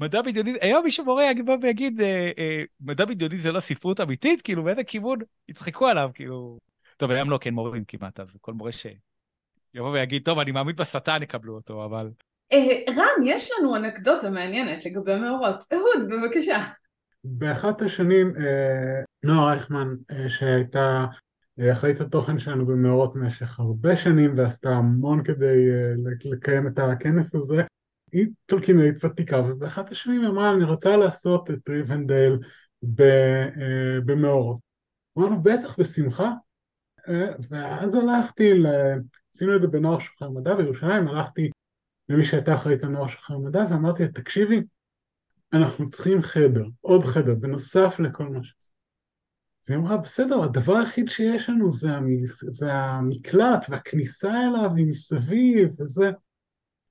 [0.00, 4.42] מדע בדיוני, היום מישהו מורה יבוא ויגיד, אה, אה, מדע בדיוני זה לא ספרות אמיתית?
[4.42, 6.58] כאילו, באיזה כיוון יצחקו עליו, כאילו...
[6.96, 11.22] טוב, היום לא, כן מורים כמעט, אז כל מורה שיבוא ויגיד, טוב, אני מאמין בשטן,
[11.22, 12.10] יקבלו אותו, אבל...
[12.52, 15.64] אה, רם, יש לנו אנקדוטה מעניינת לגבי המאורות.
[15.72, 16.64] אהוד, בבקשה.
[17.24, 21.06] באחת השנים, אה, נועה רייכמן, אה, שהייתה אה,
[21.72, 25.68] אחראית התוכן שלנו במאורות במשך הרבה שנים ועשתה המון כדי
[26.24, 27.62] לקיים את הכנס הזה,
[28.12, 32.38] היא טולקינאית ותיקה, ובאחת השנים אמרה, אני רוצה לעשות את ריבנדל
[33.00, 34.58] אה, במאורות.
[35.18, 36.32] אמרנו, בטח, בשמחה.
[37.08, 38.52] אה, ואז הלכתי,
[39.34, 41.50] עשינו את זה בנוער שוחר מדע בירושלים, הלכתי
[42.08, 44.62] למי שהייתה אחראית לנוער שוחר מדע, ואמרתי לה, תקשיבי,
[45.52, 48.69] אנחנו צריכים חדר, עוד חדר, בנוסף לכל מה שזה.
[49.64, 51.90] אז היא אמרה, בסדר, הדבר היחיד שיש לנו זה,
[52.48, 56.10] זה המקלט והכניסה אליו היא מסביב וזה.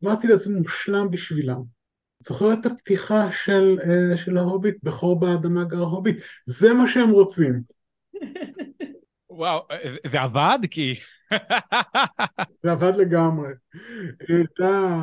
[0.03, 1.61] אמרתי לה, זה מושלם בשבילם.
[2.23, 6.17] זוכר את הפתיחה של, uh, של ההוביט, בכור באדמה גר הוביט?
[6.45, 7.61] זה מה שהם רוצים.
[9.29, 9.67] וואו,
[10.11, 10.59] זה עבד?
[10.71, 10.99] כי...
[12.63, 13.49] זה עבד לגמרי.
[14.27, 15.01] הייתה...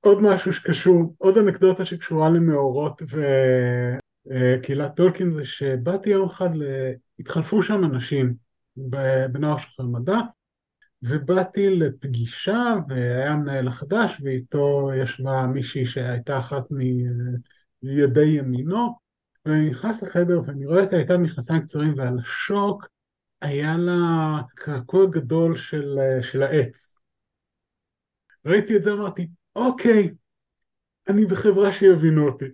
[0.00, 3.02] עוד משהו שקשור, עוד אנקדוטה שקשורה למאורות
[4.30, 6.48] וקהילת טולקין זה שבאתי יום אחד,
[7.18, 8.34] התחלפו שם אנשים
[9.32, 10.18] בנוער שוחר מדע,
[11.02, 16.64] ובאתי לפגישה והיה מנהל החדש ואיתו ישבה מישהי שהייתה אחת
[17.82, 18.98] מידי ימינו
[19.46, 22.86] ואני נכנס לחדר ואני רואה אותה הייתה מכנסיים קצרים ועל השוק
[23.40, 27.00] היה לה קעקוע גדול של, של העץ.
[28.46, 30.14] ראיתי את זה אמרתי אוקיי
[31.08, 32.44] אני בחברה שיבינו אותי.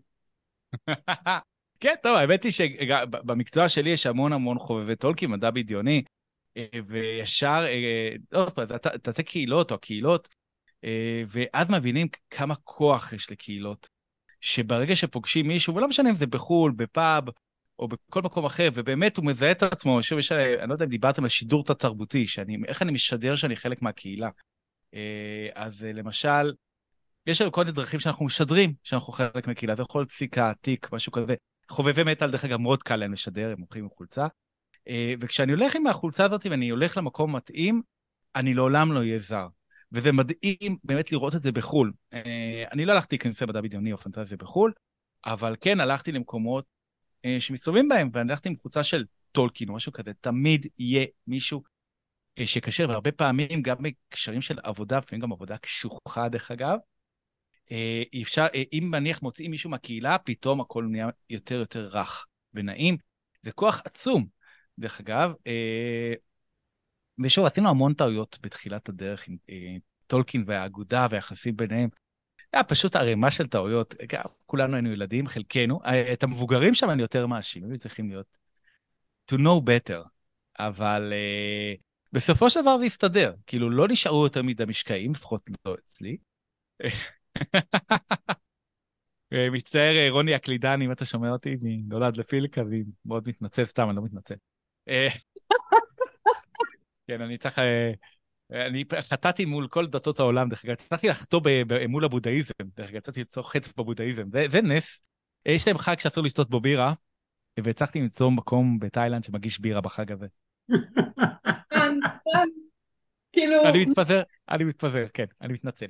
[1.82, 6.02] כן, טוב, האמת היא שבמקצוע שלי יש המון המון חובבי טולקין, מדע בדיוני.
[6.56, 7.64] אה, וישר,
[8.32, 8.66] עוד פעם,
[9.02, 10.28] תתי קהילות או הקהילות,
[10.84, 13.88] אה, ואז מבינים כמה כוח יש לקהילות.
[14.40, 17.24] שברגע שפוגשים מישהו, ולא משנה אם זה בחו"ל, בפאב,
[17.78, 20.90] או בכל מקום אחר, ובאמת הוא מזהה את עצמו, שוב, יש, אני לא יודע אם
[20.90, 22.26] דיברתם על שידור תת-תרבותי,
[22.68, 24.28] איך אני משדר שאני חלק מהקהילה.
[24.94, 26.52] אה, אז למשל,
[27.26, 30.92] יש לנו כל מיני דרכים שאנחנו משדרים שאנחנו חלק מהקהילה, זה יכול להיות סיכה, תיק,
[30.92, 31.34] משהו כזה.
[31.72, 34.26] חובבי מטאל, דרך אגב, מאוד קל להם לשדר, הם הולכים עם חולצה.
[34.88, 37.82] אה, וכשאני הולך עם החולצה הזאת ואני הולך למקום מתאים,
[38.36, 39.46] אני לעולם לא אהיה זר.
[39.92, 41.92] וזה מדהים באמת לראות את זה בחו"ל.
[42.12, 44.72] אה, אני לא הלכתי לכנסי מדע בדיוני או פנטזיה בחו"ל,
[45.26, 46.64] אבל כן הלכתי למקומות
[47.24, 51.62] אה, שמסתובבים בהם, ואני הלכתי עם קבוצה של טולקין או משהו כזה, תמיד יהיה מישהו
[52.44, 56.78] שקשר, והרבה פעמים גם בקשרים של עבודה, לפעמים גם עבודה קשוחה דרך אגב,
[58.22, 62.96] אפשר, אם נניח מוצאים מישהו מהקהילה, פתאום הכל נהיה יותר יותר רך ונעים.
[63.42, 64.26] זה כוח עצום.
[64.78, 65.32] דרך אגב.
[65.46, 66.14] אה,
[67.24, 71.88] ושוב, עשינו המון טעויות בתחילת הדרך עם אה, טולקין והאגודה והיחסים ביניהם.
[72.52, 73.94] היה פשוט ערימה של טעויות,
[74.46, 75.80] כולנו היינו ילדים, חלקנו.
[75.84, 78.38] אה, את המבוגרים שם אני יותר מאשים, היו צריכים להיות
[79.32, 80.02] to know better.
[80.58, 81.80] אבל uh,
[82.12, 86.16] בסופו של דבר זה הסתדר, כאילו לא נשארו יותר מדי משקעים, לפחות לא אצלי.
[89.52, 93.96] מצטער, רוני הקלידן, אם אתה שומע אותי, אני נולד לפיליקה, ואני מאוד מתנצל, סתם, אני
[93.96, 94.34] לא מתנצל.
[94.88, 95.08] אה,
[97.06, 97.58] כן, אני צריך...
[97.58, 97.92] אה,
[98.52, 101.40] אני חטאתי מול כל דתות העולם, דרך אגב, הצלחתי לחטוא
[101.88, 105.02] מול הבודהיזם, דרך אגב, יצאתי ליצור חטא בבודהיזם, זה, זה נס.
[105.46, 106.94] אה, יש להם חג שאסור לשתות בו בירה,
[107.64, 110.26] והצלחתי למצוא מקום בתאילנד שמגיש בירה בחג הזה.
[113.32, 113.68] כאילו...
[113.68, 115.86] אני מתפזר, אני מתפזר, כן, אני מתנצל.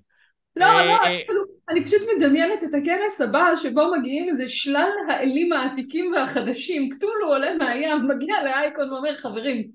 [0.56, 6.12] לא, לא, כאילו, אני פשוט מדמיינת את הכנס הבא שבו מגיעים איזה שלל האלים העתיקים
[6.12, 9.70] והחדשים, קטולו עולה מהים, מגיע לאייקון ואומר חברים.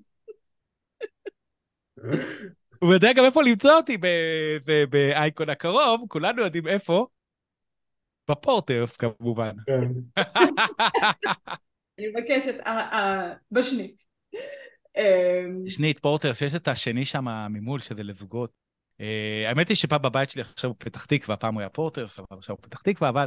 [2.78, 3.96] הוא יודע גם איפה למצוא אותי
[4.90, 7.06] באייקון הקרוב, כולנו יודעים איפה.
[8.30, 9.52] בפורטרס כמובן.
[9.66, 9.88] כן.
[11.98, 12.60] אני מבקשת,
[13.52, 14.00] בשנית.
[15.66, 18.67] שנית, פורטר, שיש את השני שם ממול, שזה לזוגות.
[19.46, 22.56] האמת היא שפעם בבית שלי עכשיו הוא פתח תקווה, פעם הוא היה פורטר, סבבה, עכשיו
[22.56, 23.26] הוא פתח תקווה, אבל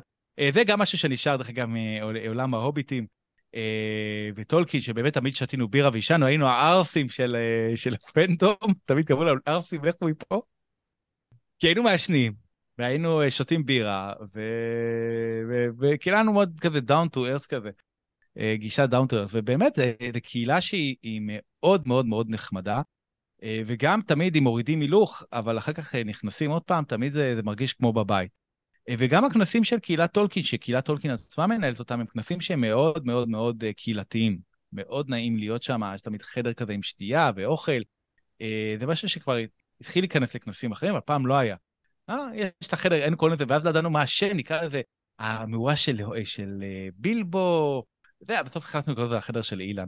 [0.53, 3.05] זה גם משהו שנשאר, דרך אגב, מעולם ההוביטים.
[4.35, 8.55] וטולקין, שבאמת תמיד שתינו בירה ועישנו, היינו הערסים של, הפנטום,
[8.87, 10.41] תמיד קראו לנו ערסים, הוא מפה?
[11.59, 12.33] כי היינו מעשנים,
[12.77, 14.13] והיינו שותים בירה,
[15.79, 17.69] וקיללנו מאוד כזה down to earth כזה,
[18.55, 19.75] גישה down to earth, ובאמת,
[20.13, 22.81] זו קהילה שהיא מאוד מאוד מאוד נחמדה,
[23.65, 27.73] וגם תמיד אם מורידים הילוך, אבל אחר כך נכנסים עוד פעם, תמיד זה, זה מרגיש
[27.73, 28.31] כמו בבית.
[28.91, 33.29] וגם הכנסים של קהילת טולקין, שקהילת טולקין עצמה מנהלת אותם, הם כנסים שהם מאוד מאוד
[33.29, 34.51] מאוד קהילתיים.
[34.73, 37.81] מאוד נעים להיות שם, יש תמיד חדר כזה עם שתייה ואוכל.
[38.79, 39.37] זה משהו שכבר
[39.81, 41.55] התחיל להיכנס לכנסים אחרים, אבל פעם לא היה.
[42.09, 44.81] אה, יש את החדר, אין קוראים לזה, ואז לא ידענו מה השם, נקרא לזה
[45.19, 46.63] המאורה של, של
[46.95, 47.83] בילבו.
[48.19, 49.87] זה, בסוף החלטנו לקרוא לזה החדר של אילן.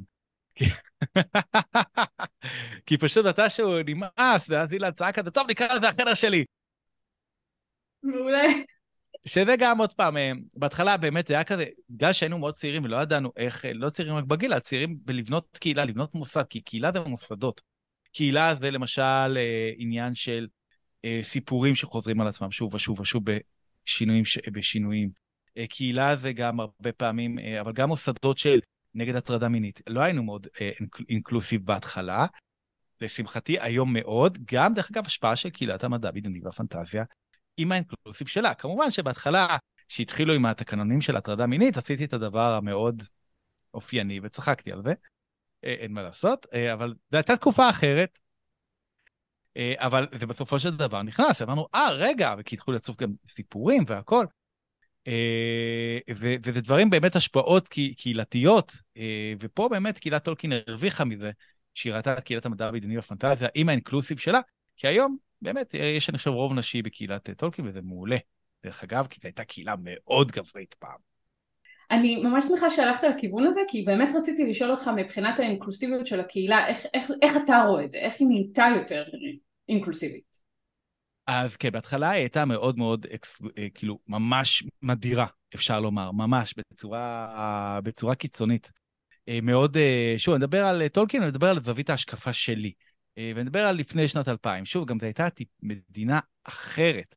[2.86, 6.46] כי פשוט אתה שהוא נמאס, ואז אילן צעק כזה, טוב, נקרא לזה החדר שלי.
[8.04, 8.44] מעולה.
[9.26, 10.16] שזה גם עוד פעם,
[10.56, 14.24] בהתחלה באמת זה היה כזה, בגלל שהיינו מאוד צעירים ולא ידענו איך, לא צעירים רק
[14.24, 17.62] בגיל, אלא צעירים בלבנות קהילה, לבנות מוסד, כי קהילה זה מוסדות.
[18.14, 19.38] קהילה זה למשל
[19.78, 20.48] עניין של
[21.22, 23.24] סיפורים שחוזרים על עצמם שוב ושוב ושוב
[23.86, 24.24] בשינויים.
[24.52, 25.10] בשינויים.
[25.70, 28.60] קהילה זה גם הרבה פעמים, אבל גם מוסדות של
[28.96, 29.82] נגד הטרדה מינית.
[29.88, 30.48] לא היינו מאוד
[31.10, 32.26] אינקלוסיב בהתחלה,
[33.02, 37.04] לשמחתי היום מאוד, גם דרך אגב השפעה של קהילת המדע בדיוני והפנטזיה,
[37.58, 38.54] עם האינקלוסיב שלה.
[38.54, 43.04] כמובן שבהתחלה, כשהתחילו עם התקנונים של הטרדה מינית, עשיתי את הדבר המאוד
[43.74, 44.94] אופייני וצחקתי על זה.
[45.64, 48.20] אין מה לעשות, אבל זו הייתה תקופה אחרת.
[49.78, 54.26] אבל זה בסופו של דבר נכנס, אמרנו, אה, רגע, וכי התחילו לצוף גם סיפורים והכל.
[56.46, 58.72] וזה דברים באמת השפעות קהילתיות,
[59.40, 61.32] ופה באמת קהילת טולקין הרוויחה מזה,
[61.74, 64.40] שהיא ראתה את קהילת המדע הבדיוני והפנטזיה עם האינקלוסיב שלה,
[64.78, 68.18] כי היום באמת יש, אני חושב, רוב נשי בקהילת טולקין, וזה מעולה.
[68.64, 71.00] דרך אגב, כי זו הייתה קהילה מאוד גברית פעם.
[71.92, 76.68] אני ממש שמחה שהלכת לכיוון הזה, כי באמת רציתי לשאול אותך מבחינת האינקלוסיביות של הקהילה,
[76.68, 77.98] איך, איך, איך אתה רואה את זה?
[77.98, 79.04] איך היא נהייתה יותר
[79.70, 80.33] אינקלוסיבית?
[81.28, 83.42] אז כן, בהתחלה היא הייתה מאוד מאוד, אקס,
[83.74, 88.72] כאילו, ממש מדירה, אפשר לומר, ממש, בצורה, בצורה קיצונית.
[89.44, 89.78] מאוד,
[90.18, 92.72] שוב, אני מדבר על טולקין, אני מדבר על זווית ההשקפה שלי.
[93.18, 94.66] ואני מדבר על לפני שנת 2000.
[94.66, 95.28] שוב, גם זו הייתה
[95.62, 97.16] מדינה אחרת.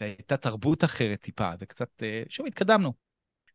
[0.00, 2.92] זו הייתה תרבות אחרת טיפה, וקצת, שוב, התקדמנו.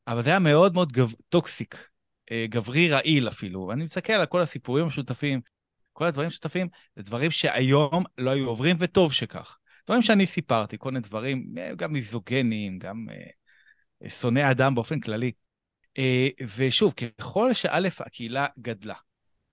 [0.08, 1.14] אבל זה היה מאוד מאוד גב...
[1.30, 1.90] טוקסיק,
[2.34, 3.62] גברי רעיל אפילו.
[3.62, 5.42] ואני מסתכל על כל הסיפורים המשותפים,
[5.94, 9.58] כל הדברים המשותפים, זה דברים שהיום לא היו עוברים, וטוב שכך.
[9.86, 13.08] דברים שאני סיפרתי, כל מיני דברים, גם מיזוגנים, גם
[14.08, 15.32] שונאי אדם באופן כללי.
[16.58, 18.96] ושוב, ככל שא', הקהילה גדלה,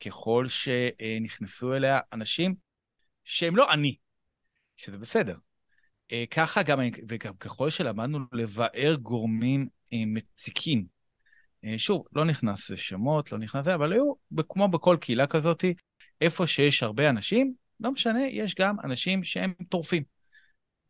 [0.05, 2.55] ככל שנכנסו אליה אנשים
[3.25, 3.97] שהם לא אני,
[4.77, 5.37] שזה בסדר.
[6.31, 10.87] ככה גם, וגם ככל שלמדנו לבאר גורמים מציקים.
[11.77, 14.13] שוב, לא נכנס לשמות, לא נכנס זה, אבל היו,
[14.49, 15.65] כמו בכל קהילה כזאת,
[16.21, 20.03] איפה שיש הרבה אנשים, לא משנה, יש גם אנשים שהם טורפים,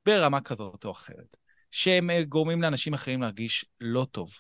[0.07, 1.37] ברמה כזאת או אחרת,
[1.71, 4.31] שהם גורמים לאנשים אחרים להרגיש לא טוב,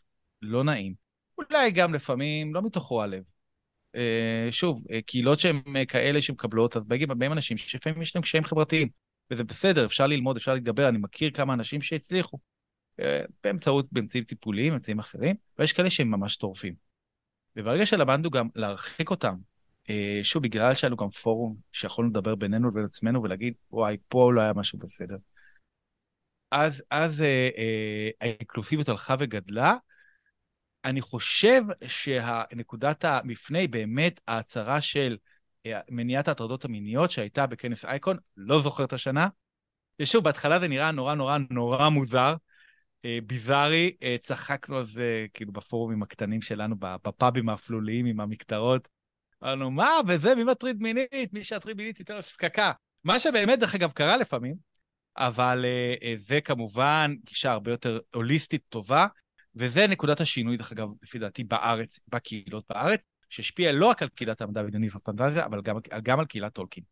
[0.42, 0.94] לא נעים.
[1.38, 3.22] אולי גם לפעמים, לא מתוך רוע לב.
[4.50, 8.88] שוב, קהילות שהן כאלה שמקבלות, אז באים אנשים שלפעמים יש להם קשיים חברתיים,
[9.30, 12.38] וזה בסדר, אפשר ללמוד, אפשר להתגבר, אני מכיר כמה אנשים שהצליחו.
[13.44, 16.74] באמצעות, באמצעים טיפוליים, אמצעים אחרים, ויש כאלה שהם ממש טורפים.
[17.56, 19.34] וברגע שלמדנו גם להרחיק אותם,
[20.22, 24.40] שוב, בגלל שהיה לנו גם פורום שיכולנו לדבר בינינו לבין עצמנו ולהגיד, וואי, פה לא
[24.40, 25.16] היה משהו בסדר.
[26.52, 29.76] אז, אז אה, אה, האינקלוסיביות הלכה וגדלה.
[30.84, 35.16] אני חושב שנקודת המפנה היא באמת ההצהרה של
[35.66, 39.28] אה, מניעת ההטרדות המיניות שהייתה בכנס אייקון, לא זוכר את השנה.
[40.00, 42.34] ושוב, בהתחלה זה נראה נורא נורא נורא מוזר.
[43.26, 48.88] ביזארי, צחקנו על זה כאילו בפורומים הקטנים שלנו, בפאבים האפלוליים עם המקטרות.
[49.42, 51.32] אמרנו, מה, וזה, מי מטריד מינית?
[51.32, 52.72] מי שיטריד מינית ייתן לו סקקה.
[53.04, 54.71] מה שבאמת, דרך אגב, קרה לפעמים,
[55.16, 55.64] אבל
[56.16, 59.06] זה כמובן גישה הרבה יותר הוליסטית טובה,
[59.56, 64.40] וזה נקודת השינוי, דרך אגב, לפי דעתי, בארץ, בקהילות בארץ, שהשפיע לא רק על קהילת
[64.40, 66.84] המדע הבדיוני והפנטזיה, אבל גם, גם על קהילת טולקין.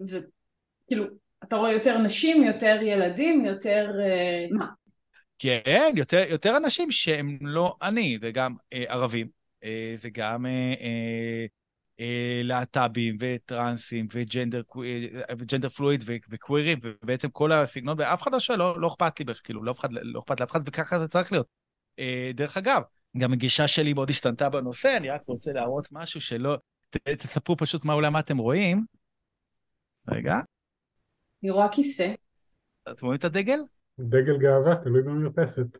[0.00, 1.04] וכאילו,
[1.44, 3.90] אתה רואה יותר נשים, יותר ילדים, יותר...
[4.50, 4.66] מה?
[5.38, 9.28] כן, יותר, יותר אנשים שהם לא אני, וגם אה, ערבים,
[9.64, 11.46] אה, וגם אה, אה, אה,
[12.44, 18.80] להט"בים וטרנסים וג'נדר, אה, וג'נדר פלואיד וקווירים, ובעצם כל הסגנון, ואף אחד לא שואל, לא,
[18.80, 21.46] לא אכפת לי, כאילו, לא אכפת, לא אכפת לאף אחד, וככה זה צריך להיות.
[21.98, 22.82] אה, דרך אגב,
[23.18, 26.56] גם הגישה שלי מאוד השתנתה בנושא, אני רק רוצה להראות משהו שלא...
[26.90, 28.84] ת, תספרו פשוט מה אולי מה אתם רואים.
[30.08, 30.36] רגע.
[31.42, 32.12] אני רואה כיסא.
[32.92, 33.58] אתם רואים את הדגל?
[34.00, 35.78] דגל גאווה, תלוי במרפסת.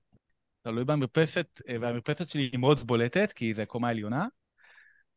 [0.63, 4.27] תלוי במרפסת, אה, והמרפסת שלי היא מאוד בולטת, כי זה קומה עליונה.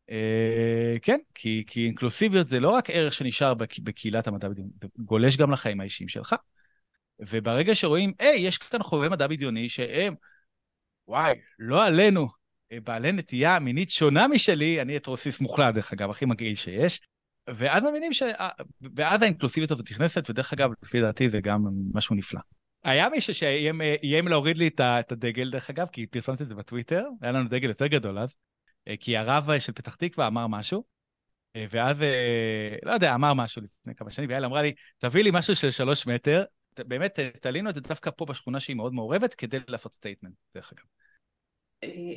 [0.10, 3.54] אה, כן, כי, כי אינקלוסיביות זה לא רק ערך שנשאר
[3.84, 6.36] בקהילת המדע בדיוני, גולש גם לחיים האישיים שלך.
[7.20, 10.16] וברגע שרואים, היי, יש כאן חובבי מדע בדיוני שהם,
[11.08, 12.28] וואי, לא עלינו,
[12.72, 17.02] אה, בעלי נטייה מינית שונה משלי, אני הטרוסיסט מוחלט, דרך אגב, הכי מגעיל שיש.
[17.56, 18.24] ואז מבינים ש...
[18.96, 22.40] ואז האינקלוסיביות הזאת נכנסת, ודרך אגב, לפי דעתי זה גם משהו נפלא.
[22.84, 27.32] היה מישהו שאיים להוריד לי את הדגל, דרך אגב, כי פרסמתי את זה בטוויטר, היה
[27.32, 28.36] לנו דגל יותר גדול אז, אה,
[29.00, 30.84] כי הרב של פתח תקווה אמר משהו,
[31.56, 35.30] אה, ואז, אה, לא יודע, אמר משהו לפני כמה שנים, ויאללה אמרה לי, תביא לי
[35.34, 36.44] משהו של שלוש מטר,
[36.80, 40.84] באמת, תלינו את זה דווקא פה בשכונה שהיא מאוד מעורבת, כדי לעשות statement, דרך אגב.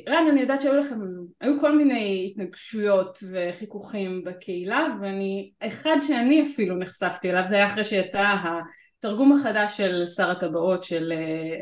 [0.09, 0.99] רן, אני יודעת שהיו לכם,
[1.41, 7.83] היו כל מיני התנגשויות וחיכוכים בקהילה, ואני, אחד שאני אפילו נחשפתי אליו, זה היה אחרי
[7.83, 8.35] שיצא
[8.99, 11.13] התרגום החדש של שר הטבעות של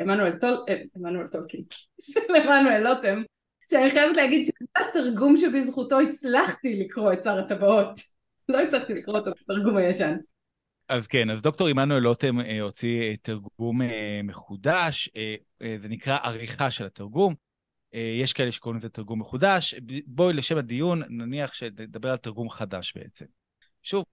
[0.01, 1.64] עמנואל טולקין,
[2.12, 3.22] של עמנואל לוטם,
[3.72, 7.99] שאני חייבת להגיד שזה התרגום שבזכותו הצלחתי לקרוא את שר הטבעות.
[8.49, 10.17] לא הצלחתי לקרוא את התרגום הישן.
[10.89, 15.09] אז כן, אז דוקטור עמנואל לוטם אה, הוציא אה, תרגום אה, מחודש,
[15.59, 17.36] זה נקרא עריכה של התרגום.
[17.93, 19.76] יש כאלה שקוראים לזה תרגום מחודש.
[20.05, 23.26] בואי לשם הדיון, נניח שנדבר על תרגום חדש בעצם.
[23.84, 24.05] שוב,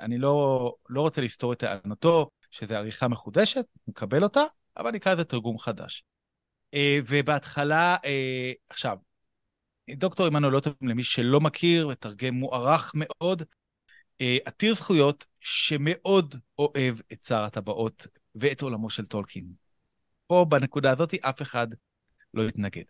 [0.00, 4.42] אני לא, לא רוצה לסתור את טענתו שזו עריכה מחודשת, מקבל אותה,
[4.76, 6.04] אבל נקרא לזה תרגום חדש.
[6.74, 8.98] אה, ובהתחלה, אה, עכשיו,
[9.90, 13.42] דוקטור עמנואל לוטם, למי שלא מכיר, מתרגם מוערך מאוד,
[14.20, 19.46] אה, עתיר זכויות שמאוד אוהב את שר הטבעות ואת עולמו של טולקין.
[20.26, 21.66] פה, בנקודה הזאת, אף אחד
[22.34, 22.82] לא יתנגד.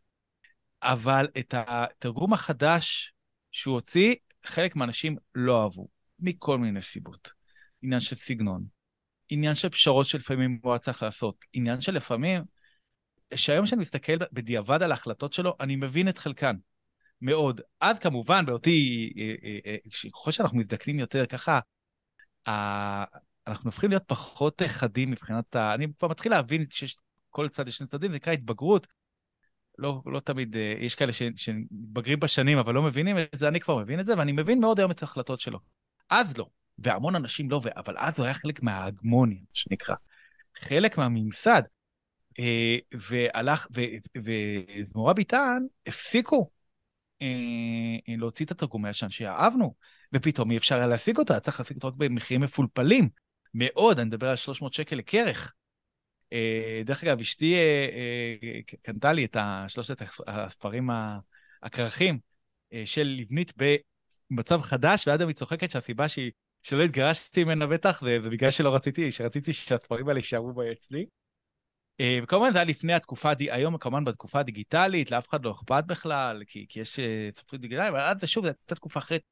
[0.83, 3.15] אבל את התרגום החדש
[3.51, 4.15] שהוא הוציא,
[4.47, 7.31] חלק מהאנשים לא אהבו, מכל מיני סיבות.
[7.83, 8.65] עניין של סגנון,
[9.29, 12.43] עניין של פשרות שלפעמים הוא היה צריך לעשות, עניין שלפעמים
[13.35, 16.57] שהיום כשאני מסתכל בדיעבד על ההחלטות שלו, אני מבין את חלקן.
[17.21, 17.61] מאוד.
[17.81, 21.61] אז כמובן, באותי, אה, אה, אה, ככל שאנחנו מזדקנים יותר, ככה,
[23.47, 25.75] אנחנו הופכים להיות פחות חדים מבחינת ה...
[25.75, 26.97] אני כבר מתחיל להבין שיש
[27.31, 28.87] כל צד יש שני צדדים, זה נקרא התבגרות.
[29.79, 34.01] לא, לא תמיד, יש כאלה שמתבגרים בשנים אבל לא מבינים את זה, אני כבר מבין
[34.01, 35.59] את זה, ואני מבין מאוד היום את ההחלטות שלו.
[36.11, 36.47] אז לא,
[36.79, 39.95] והמון אנשים לא, אבל אז הוא היה חלק מההגמוניה, שנקרא.
[40.59, 41.63] חלק מהממסד.
[42.39, 43.67] אה, והלך,
[44.17, 46.51] וזמורה ביטן הפסיקו
[47.23, 47.27] אה,
[48.17, 49.75] להוציא את התרגום הישן שאהבנו,
[50.13, 53.09] ופתאום אי אפשר היה להשיג אותו, היה צריך להשיג אותו רק במחירים מפולפלים.
[53.55, 55.53] מאוד, אני מדבר על 300 שקל לכרך.
[56.33, 57.57] אה, דרך אגב, אשתי
[58.83, 59.37] קנתה לי את
[59.69, 60.91] שלושת הספרים
[61.63, 62.19] הכרכים
[62.85, 63.53] של לבנית
[64.31, 66.31] במצב חדש, ועד היום היא צוחקת שהסיבה שהיא,
[66.63, 71.07] שלא התגרשתי ממנה בטח, זה, זה בגלל שלא רציתי, שרציתי שהספרים האלה יישארו אצלי.
[72.01, 76.43] אה, וכמובן זה היה לפני התקופה, היום כמובן בתקופה הדיגיטלית, לאף אחד לא אכפת בכלל,
[76.47, 79.23] כי, כי יש אה, ספרים דיגיטליים, אבל אז שוב, זו הייתה תקופה אחרת.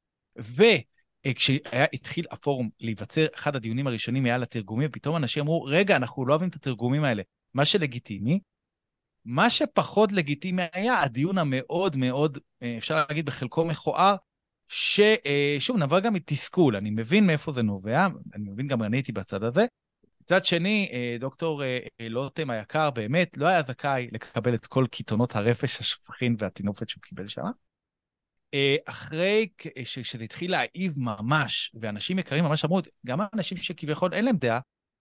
[1.27, 6.49] וכשהתחיל הפורום להיווצר, אחד הדיונים הראשונים היה לתרגומים, פתאום אנשים אמרו, רגע, אנחנו לא אוהבים
[6.49, 7.23] את התרגומים האלה.
[7.55, 8.41] מה שלגיטימי,
[9.25, 14.17] מה שפחות לגיטימי היה הדיון המאוד מאוד, אה, אפשר להגיד בחלקו מכוער,
[14.69, 19.43] ששוב, נבע גם מתסכול, אני מבין מאיפה זה נובע, אני מבין גם אני הייתי בצד
[19.43, 19.65] הזה,
[20.25, 24.87] מצד שני, אה, דוקטור אה, אה, לוטם היקר באמת לא היה זכאי לקבל את כל
[24.91, 27.43] קיתונות הרפש, השפכין והטינופת שהוא קיבל שם.
[28.85, 29.49] אחרי
[29.85, 34.61] שזה התחיל להעיב ממש, ואנשים יקרים ממש אמרו, גם אנשים שכביכול אין להם דעה,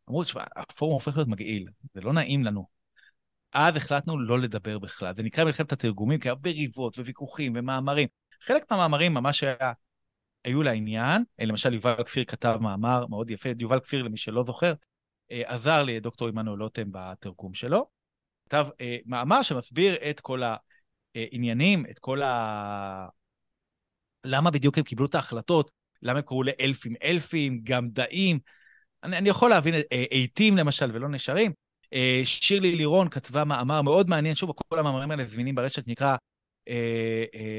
[0.09, 2.67] אמרו, תשמע, הפורום הופך להיות מגעיל, זה לא נעים לנו.
[3.53, 5.15] אז החלטנו לא לדבר בכלל.
[5.15, 8.07] זה נקרא מלחמת התרגומים, כי הרבה ריבות וויכוחים ומאמרים.
[8.41, 9.73] חלק מהמאמרים ממש היה,
[10.43, 14.73] היו לעניין, למשל יובל כפיר כתב מאמר מאוד יפה, יובל כפיר, למי שלא זוכר,
[15.31, 17.89] אה, עזר לדוקטור עמנואל לוטם בתרגום שלו.
[18.45, 20.41] כתב אה, מאמר שמסביר את כל
[21.15, 23.07] העניינים, את כל ה...
[24.25, 25.71] למה בדיוק הם קיבלו את ההחלטות,
[26.01, 28.39] למה הם קראו לאלפים אלפים, גם דאים.
[29.03, 31.51] אני, אני יכול להבין, אה, עיתים למשל ולא נשרים.
[32.25, 36.15] שירלי לירון כתבה מאמר מאוד מעניין, שוב, כל המאמרים האלה זמינים ברשת, נקרא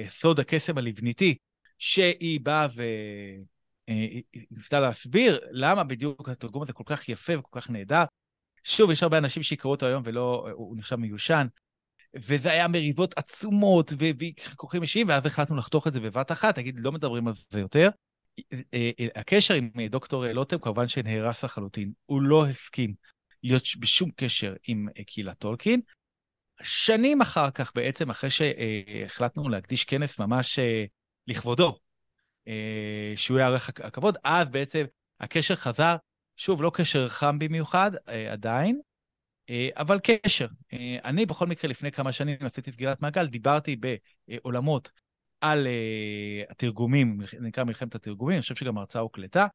[0.08, 1.34] סוד הקסם הלבניתי,
[1.78, 2.82] שהיא באה ו...
[4.50, 8.04] ניסתה להסביר למה בדיוק התרגום הזה כל כך יפה וכל כך נהדר.
[8.64, 11.46] שוב, יש הרבה אנשים שיקראו אותו היום ולא, הוא נחשב מיושן.
[12.16, 16.92] וזה היה מריבות עצומות וויכוחים אישיים, ואז החלטנו לחתוך את זה בבת אחת, נגיד, לא
[16.92, 17.88] מדברים על זה יותר.
[19.14, 21.92] הקשר עם דוקטור לוטם כמובן שנהרס לחלוטין.
[22.06, 22.94] הוא לא הסכים
[23.42, 25.80] להיות בשום קשר עם קהילת טולקין,
[26.62, 30.58] שנים אחר כך, בעצם אחרי שהחלטנו להקדיש כנס ממש
[31.26, 31.78] לכבודו,
[33.16, 34.84] שהוא יהיה ערך הכבוד, אז בעצם
[35.20, 35.96] הקשר חזר,
[36.36, 37.90] שוב, לא קשר חם במיוחד,
[38.30, 38.80] עדיין,
[39.72, 40.46] אבל קשר.
[41.04, 43.76] אני בכל מקרה לפני כמה שנים עשיתי סגירת מעגל, דיברתי
[44.28, 44.90] בעולמות
[45.40, 45.66] על
[46.50, 49.46] התרגומים, נקרא מלחמת התרגומים, אני חושב שגם ההרצאה הוקלטה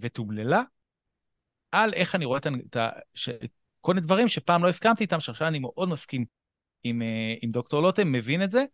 [0.00, 0.62] ותומללה,
[1.72, 2.90] על איך אני רואה את ה...
[3.80, 6.24] כל מיני דברים שפעם לא הסכמתי איתם, שעכשיו אני מאוד מסכים
[6.82, 8.64] עם, אה, עם דוקטור לוטם, מבין את זה.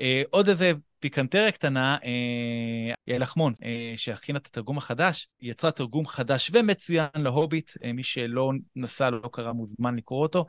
[0.00, 3.52] אה, עוד איזה פיקנטריה קטנה, אה, יעל לחמון,
[3.96, 9.96] שהכינה את התרגום החדש, יצרה תרגום חדש ומצוין להוביט, מי שלא נסע, לא קרא, מוזמן
[9.96, 10.46] לקרוא אותו.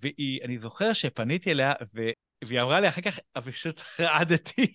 [0.00, 2.00] ואני זוכר שפניתי אליה, ו...
[2.44, 4.72] והיא אמרה לי אחר כך, פשוט רעדתי,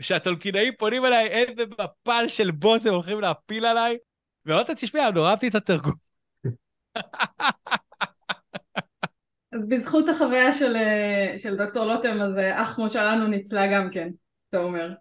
[0.00, 3.96] שהטולקינאים פונים אליי, איזה מפל של בוס הם הולכים להפיל עליי.
[4.46, 5.94] ואמרתי, תשמע, נורא אהבתי את התרגום.
[9.68, 14.08] בזכות החוויה של, אה, של דוקטור לוטם, אז אה, אח כמו שלנו ניצלה גם כן,
[14.48, 14.92] אתה אומר.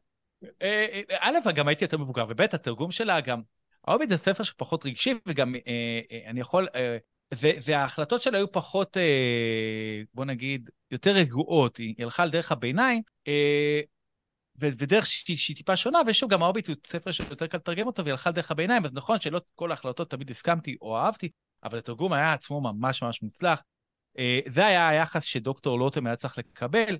[0.61, 3.41] אה, א', גם הייתי יותר מבוגר, וב', התרגום שלה גם,
[3.87, 5.55] ההוביט זה ספר שפחות רגשי, וגם
[6.27, 6.67] אני יכול,
[7.41, 8.97] וההחלטות שלה היו פחות,
[10.13, 13.01] בוא נגיד, יותר רגועות, היא הלכה על דרך הביניים,
[14.55, 18.29] ודרך שהיא, טיפה שונה, ושוב, גם ההוביט הוא ספר שיותר קל לתרגם אותו, והיא הלכה
[18.29, 21.29] על דרך הביניים, אז נכון שלא כל ההחלטות תמיד הסכמתי או אהבתי,
[21.63, 23.61] אבל התרגום היה עצמו ממש ממש מוצלח.
[24.19, 26.97] אה, זה היה היחס שדוקטור לוטם היה צריך לקבל.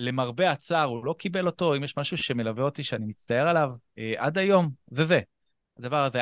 [0.00, 4.14] למרבה הצער, הוא לא קיבל אותו, אם יש משהו שמלווה אותי שאני מצטער עליו, אה,
[4.16, 5.20] עד היום, זה זה.
[5.78, 6.20] הדבר הזה,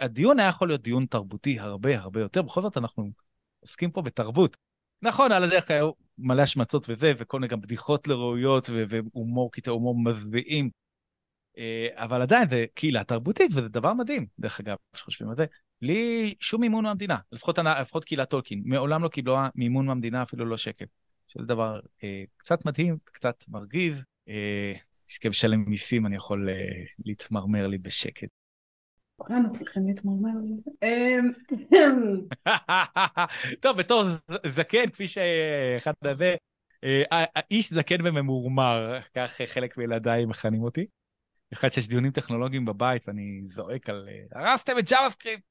[0.00, 3.10] הדיון היה יכול להיות דיון תרבותי הרבה הרבה יותר, בכל זאת אנחנו
[3.60, 4.56] עוסקים פה בתרבות.
[5.02, 9.98] נכון, על הדרך היו מלא השמצות וזה, וכל מיני גם בדיחות לראויות והומור, קטעי הומור
[10.04, 10.70] מזוויעים.
[11.58, 15.44] אה, אבל עדיין זה קהילה תרבותית, וזה דבר מדהים, דרך אגב, כשחושבים על זה.
[15.82, 20.56] בלי שום מימון מהמדינה, לפחות, לפחות קהילת טולקין, מעולם לא קיבלה מימון מהמדינה, אפילו לא
[20.56, 20.84] שקל.
[21.28, 24.04] שזה דבר אה, קצת מדהים, קצת מרגיז.
[24.28, 24.72] אה,
[25.06, 26.54] שכמשלם מיסים אני יכול אה,
[27.04, 28.28] להתמרמר לי בשקט.
[29.16, 30.54] כולנו צריכים להתמרמר על זה.
[30.82, 31.32] אמ,
[33.62, 34.04] טוב, בתור
[34.46, 36.36] זקן, כפי שאחד הזה,
[36.84, 40.86] אה, איש זקן וממורמר, כך חלק מילדיי מכנים אותי.
[41.52, 45.42] אחד שיש דיונים טכנולוגיים בבית ואני זועק על הרסתם את script.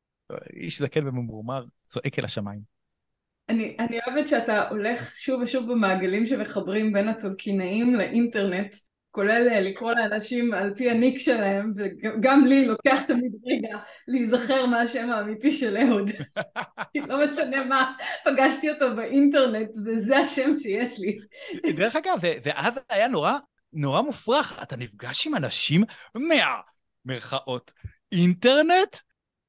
[0.54, 2.60] איש זקן וממורמר צועק אל השמיים.
[3.50, 8.76] אני, אני אוהבת שאתה הולך שוב ושוב במעגלים שמחברים בין הטולקינאים לאינטרנט,
[9.12, 13.78] כולל אה, לקרוא לאנשים על פי הניק שלהם, וגם לי לוקח תמיד רגע
[14.08, 16.12] להיזכר מה השם האמיתי של אהוד.
[16.96, 17.93] לא משנה מה,
[18.26, 21.18] פגשתי אותו באינטרנט, וזה השם שיש לי.
[21.74, 23.38] דרך אגב, ואז היה נורא,
[23.76, 25.84] נורא מופרך, אתה נפגש עם אנשים
[26.15, 27.73] מהמרכאות
[28.11, 28.97] אינטרנט?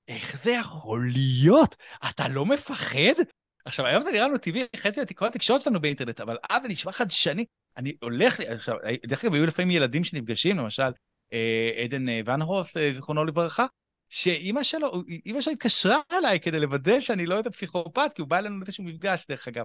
[0.09, 1.77] איך זה יכול להיות?
[2.11, 3.23] אתה לא מפחד?
[3.65, 6.93] עכשיו, היום זה נראה לנו טבעי, חצי מהתקרות התקשורת שלנו באינטרנט, אבל אז זה נשמע
[6.93, 7.45] חדשני.
[7.77, 10.91] אני הולך, עכשיו, דרך אגב, היו לפעמים ילדים שנפגשים, למשל,
[11.33, 13.67] אה, עדן אה, ונהורס, אה, זיכרונו לברכה,
[14.09, 18.39] שאימא שלו, אימא שלו התקשרה אליי כדי לוודא שאני לא יודע פסיכופת, כי הוא בא
[18.39, 19.65] אלינו לאיזשהו מפגש, דרך אגב.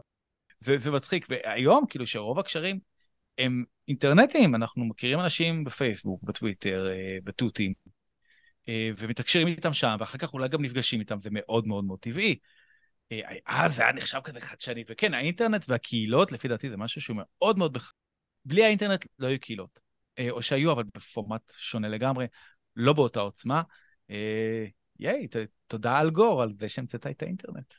[0.58, 1.26] זה, זה מצחיק.
[1.30, 2.80] והיום, כאילו, שרוב הקשרים
[3.42, 6.88] הם אינטרנטיים, אנחנו מכירים אנשים בפייסבוק, בטוויטר,
[7.24, 7.74] בתותים,
[8.70, 12.36] אה, ומתקשרים איתם שם, ואחר כך אולי גם נפגשים איתם, זה מאוד מאוד מאוד טבעי.
[13.12, 17.18] אה, אז זה היה נחשב כזה חדשני, וכן, האינטרנט והקהילות, לפי דעתי, זה משהו שהוא
[17.20, 17.74] מאוד מאוד...
[17.74, 17.94] בח...
[18.46, 19.80] בלי האינטרנט לא היו קהילות.
[20.20, 22.26] אה, או שהיו, אבל בפורמט שונה לגמרי,
[22.76, 23.62] לא באותה עוצמה.
[25.00, 25.28] ייי,
[25.68, 27.74] תודה על גור על זה שהמצאת את האינטרנט.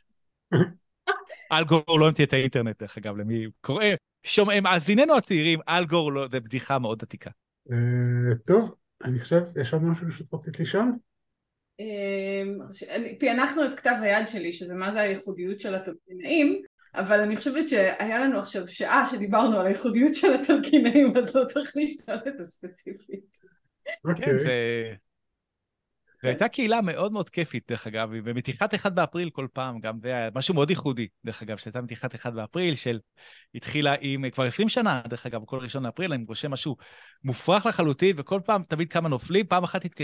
[1.53, 3.85] אל גור לא המציא את האינטרנט, דרך אגב, למי קורא,
[4.25, 7.31] שומע, מאזיננו הצעירים, אל גור לא, זה בדיחה מאוד עתיקה.
[8.47, 10.93] טוב, אני חושב, יש עוד משהו שאת רצית לשאול?
[11.79, 12.59] אמ,
[13.21, 16.63] פענחנו את כתב היד שלי, שזה מה זה הייחודיות של הטולקינאים,
[16.95, 21.73] אבל אני חושבת שהיה לנו עכשיו שעה שדיברנו על הייחודיות של הטולקינאים, אז לא צריך
[21.77, 23.25] לשאול את זה ספציפית.
[24.05, 24.27] אוקיי.
[24.27, 24.95] כן, זה...
[26.23, 30.09] זו הייתה קהילה מאוד מאוד כיפית, דרך אגב, ומתיחת 1 באפריל כל פעם, גם זה
[30.09, 32.99] היה משהו מאוד ייחודי, דרך אגב, שהייתה מתיחת 1 באפריל, של
[33.55, 36.77] התחילה עם, כבר 20 שנה, דרך אגב, כל ראשון באפריל, אני רושם משהו
[37.25, 40.01] מופרך לחלוטין, וכל פעם, תמיד כמה נופלים, פעם אחת, התק...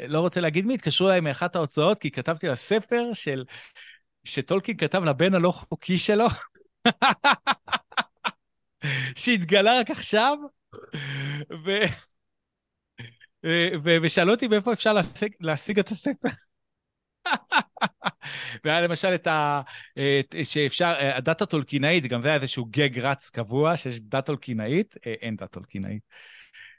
[0.00, 3.44] לא רוצה להגיד מי, התקשרו אליי מאחת ההוצאות, כי כתבתי על הספר של,
[4.24, 6.26] שטולקין כתב לבן הלא חוקי שלו,
[9.16, 10.38] שהתגלה רק עכשיו,
[11.64, 11.70] ו...
[14.02, 16.28] ושאלו אותי מאיפה אפשר להשיג, להשיג את הספר.
[18.64, 19.60] והיה למשל את ה...
[20.20, 25.14] את, שאפשר, הדת הטולקינאית, גם זה היה איזשהו גג רץ קבוע, שיש דת טולקינאית, אה,
[25.20, 26.02] אין דת טולקינאית.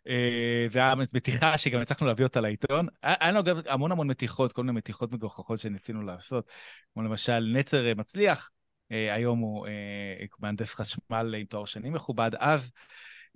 [0.08, 2.88] אה, והיה מתיחה שגם הצלחנו להביא אותה לעיתון.
[3.04, 6.52] היה לנו גם המון המון מתיחות, כל מיני מתיחות מגוחכות שניסינו לעשות,
[6.94, 8.50] כמו למשל נצר מצליח,
[8.90, 9.68] היום הוא
[10.40, 12.32] מהנדס חשמל עם תואר שני מכובד.
[12.40, 12.72] אז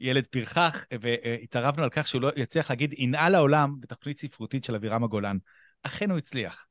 [0.02, 5.04] ילד פרחח, והתערבנו על כך שהוא לא יצליח להגיד ינעל העולם בתוכנית ספרותית של אבירם
[5.04, 5.38] הגולן.
[5.84, 6.66] אכן הוא הצליח.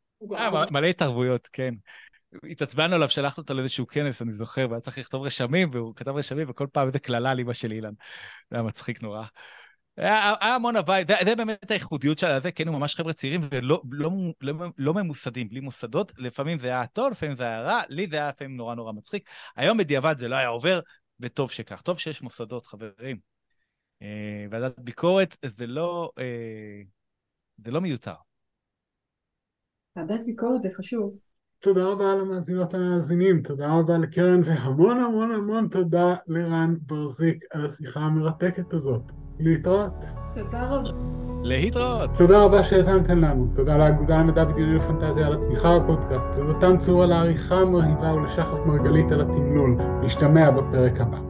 [0.70, 1.74] מלא התערבויות, כן.
[2.50, 6.50] התעצבנו עליו, שלחנו אותו לאיזשהו כנס, אני זוכר, והיה צריך לכתוב רשמים, והוא כתב רשמים,
[6.50, 7.92] וכל פעם איזה קללה על אמא של אילן.
[8.50, 9.24] זה היה מצחיק נורא.
[9.96, 13.40] היה, היה המון הוואי, זה, זה באמת הייחודיות של הזה, כן, הוא ממש חבר'ה צעירים
[13.50, 14.10] ולא לא,
[14.40, 16.12] לא, לא ממוסדים, בלי מוסדות.
[16.18, 19.28] לפעמים זה היה טוב, לפעמים זה היה רע, לי זה היה לפעמים נורא נורא מצחיק.
[19.56, 20.80] היום בדיעבד זה לא היה עובר,
[21.20, 21.80] וטוב שכך.
[21.80, 23.18] טוב שיש מוסדות, חברים.
[24.02, 26.82] אה, ועדת ביקורת זה לא, אה,
[27.64, 28.14] זה לא מיותר.
[29.96, 31.18] ועדת ביקורת זה חשוב.
[31.58, 38.00] תודה רבה למאזינות המאזינים, תודה רבה לקרן, והמון המון המון תודה לרן ברזיק על השיחה
[38.00, 39.02] המרתקת הזאת.
[39.38, 39.92] להתראות.
[40.34, 41.29] תודה רבה.
[41.42, 42.10] להתראות.
[42.18, 43.46] תודה רבה שהאזנתם לנו.
[43.56, 46.28] תודה לאגודה למדע בדיוני לפנטזיה על התמיכה בפודקאסט.
[46.34, 49.76] תודתם צור על העריכה המרהיבה ולשחף מרגלית על התמלול.
[50.02, 51.29] נשתמע בפרק הבא.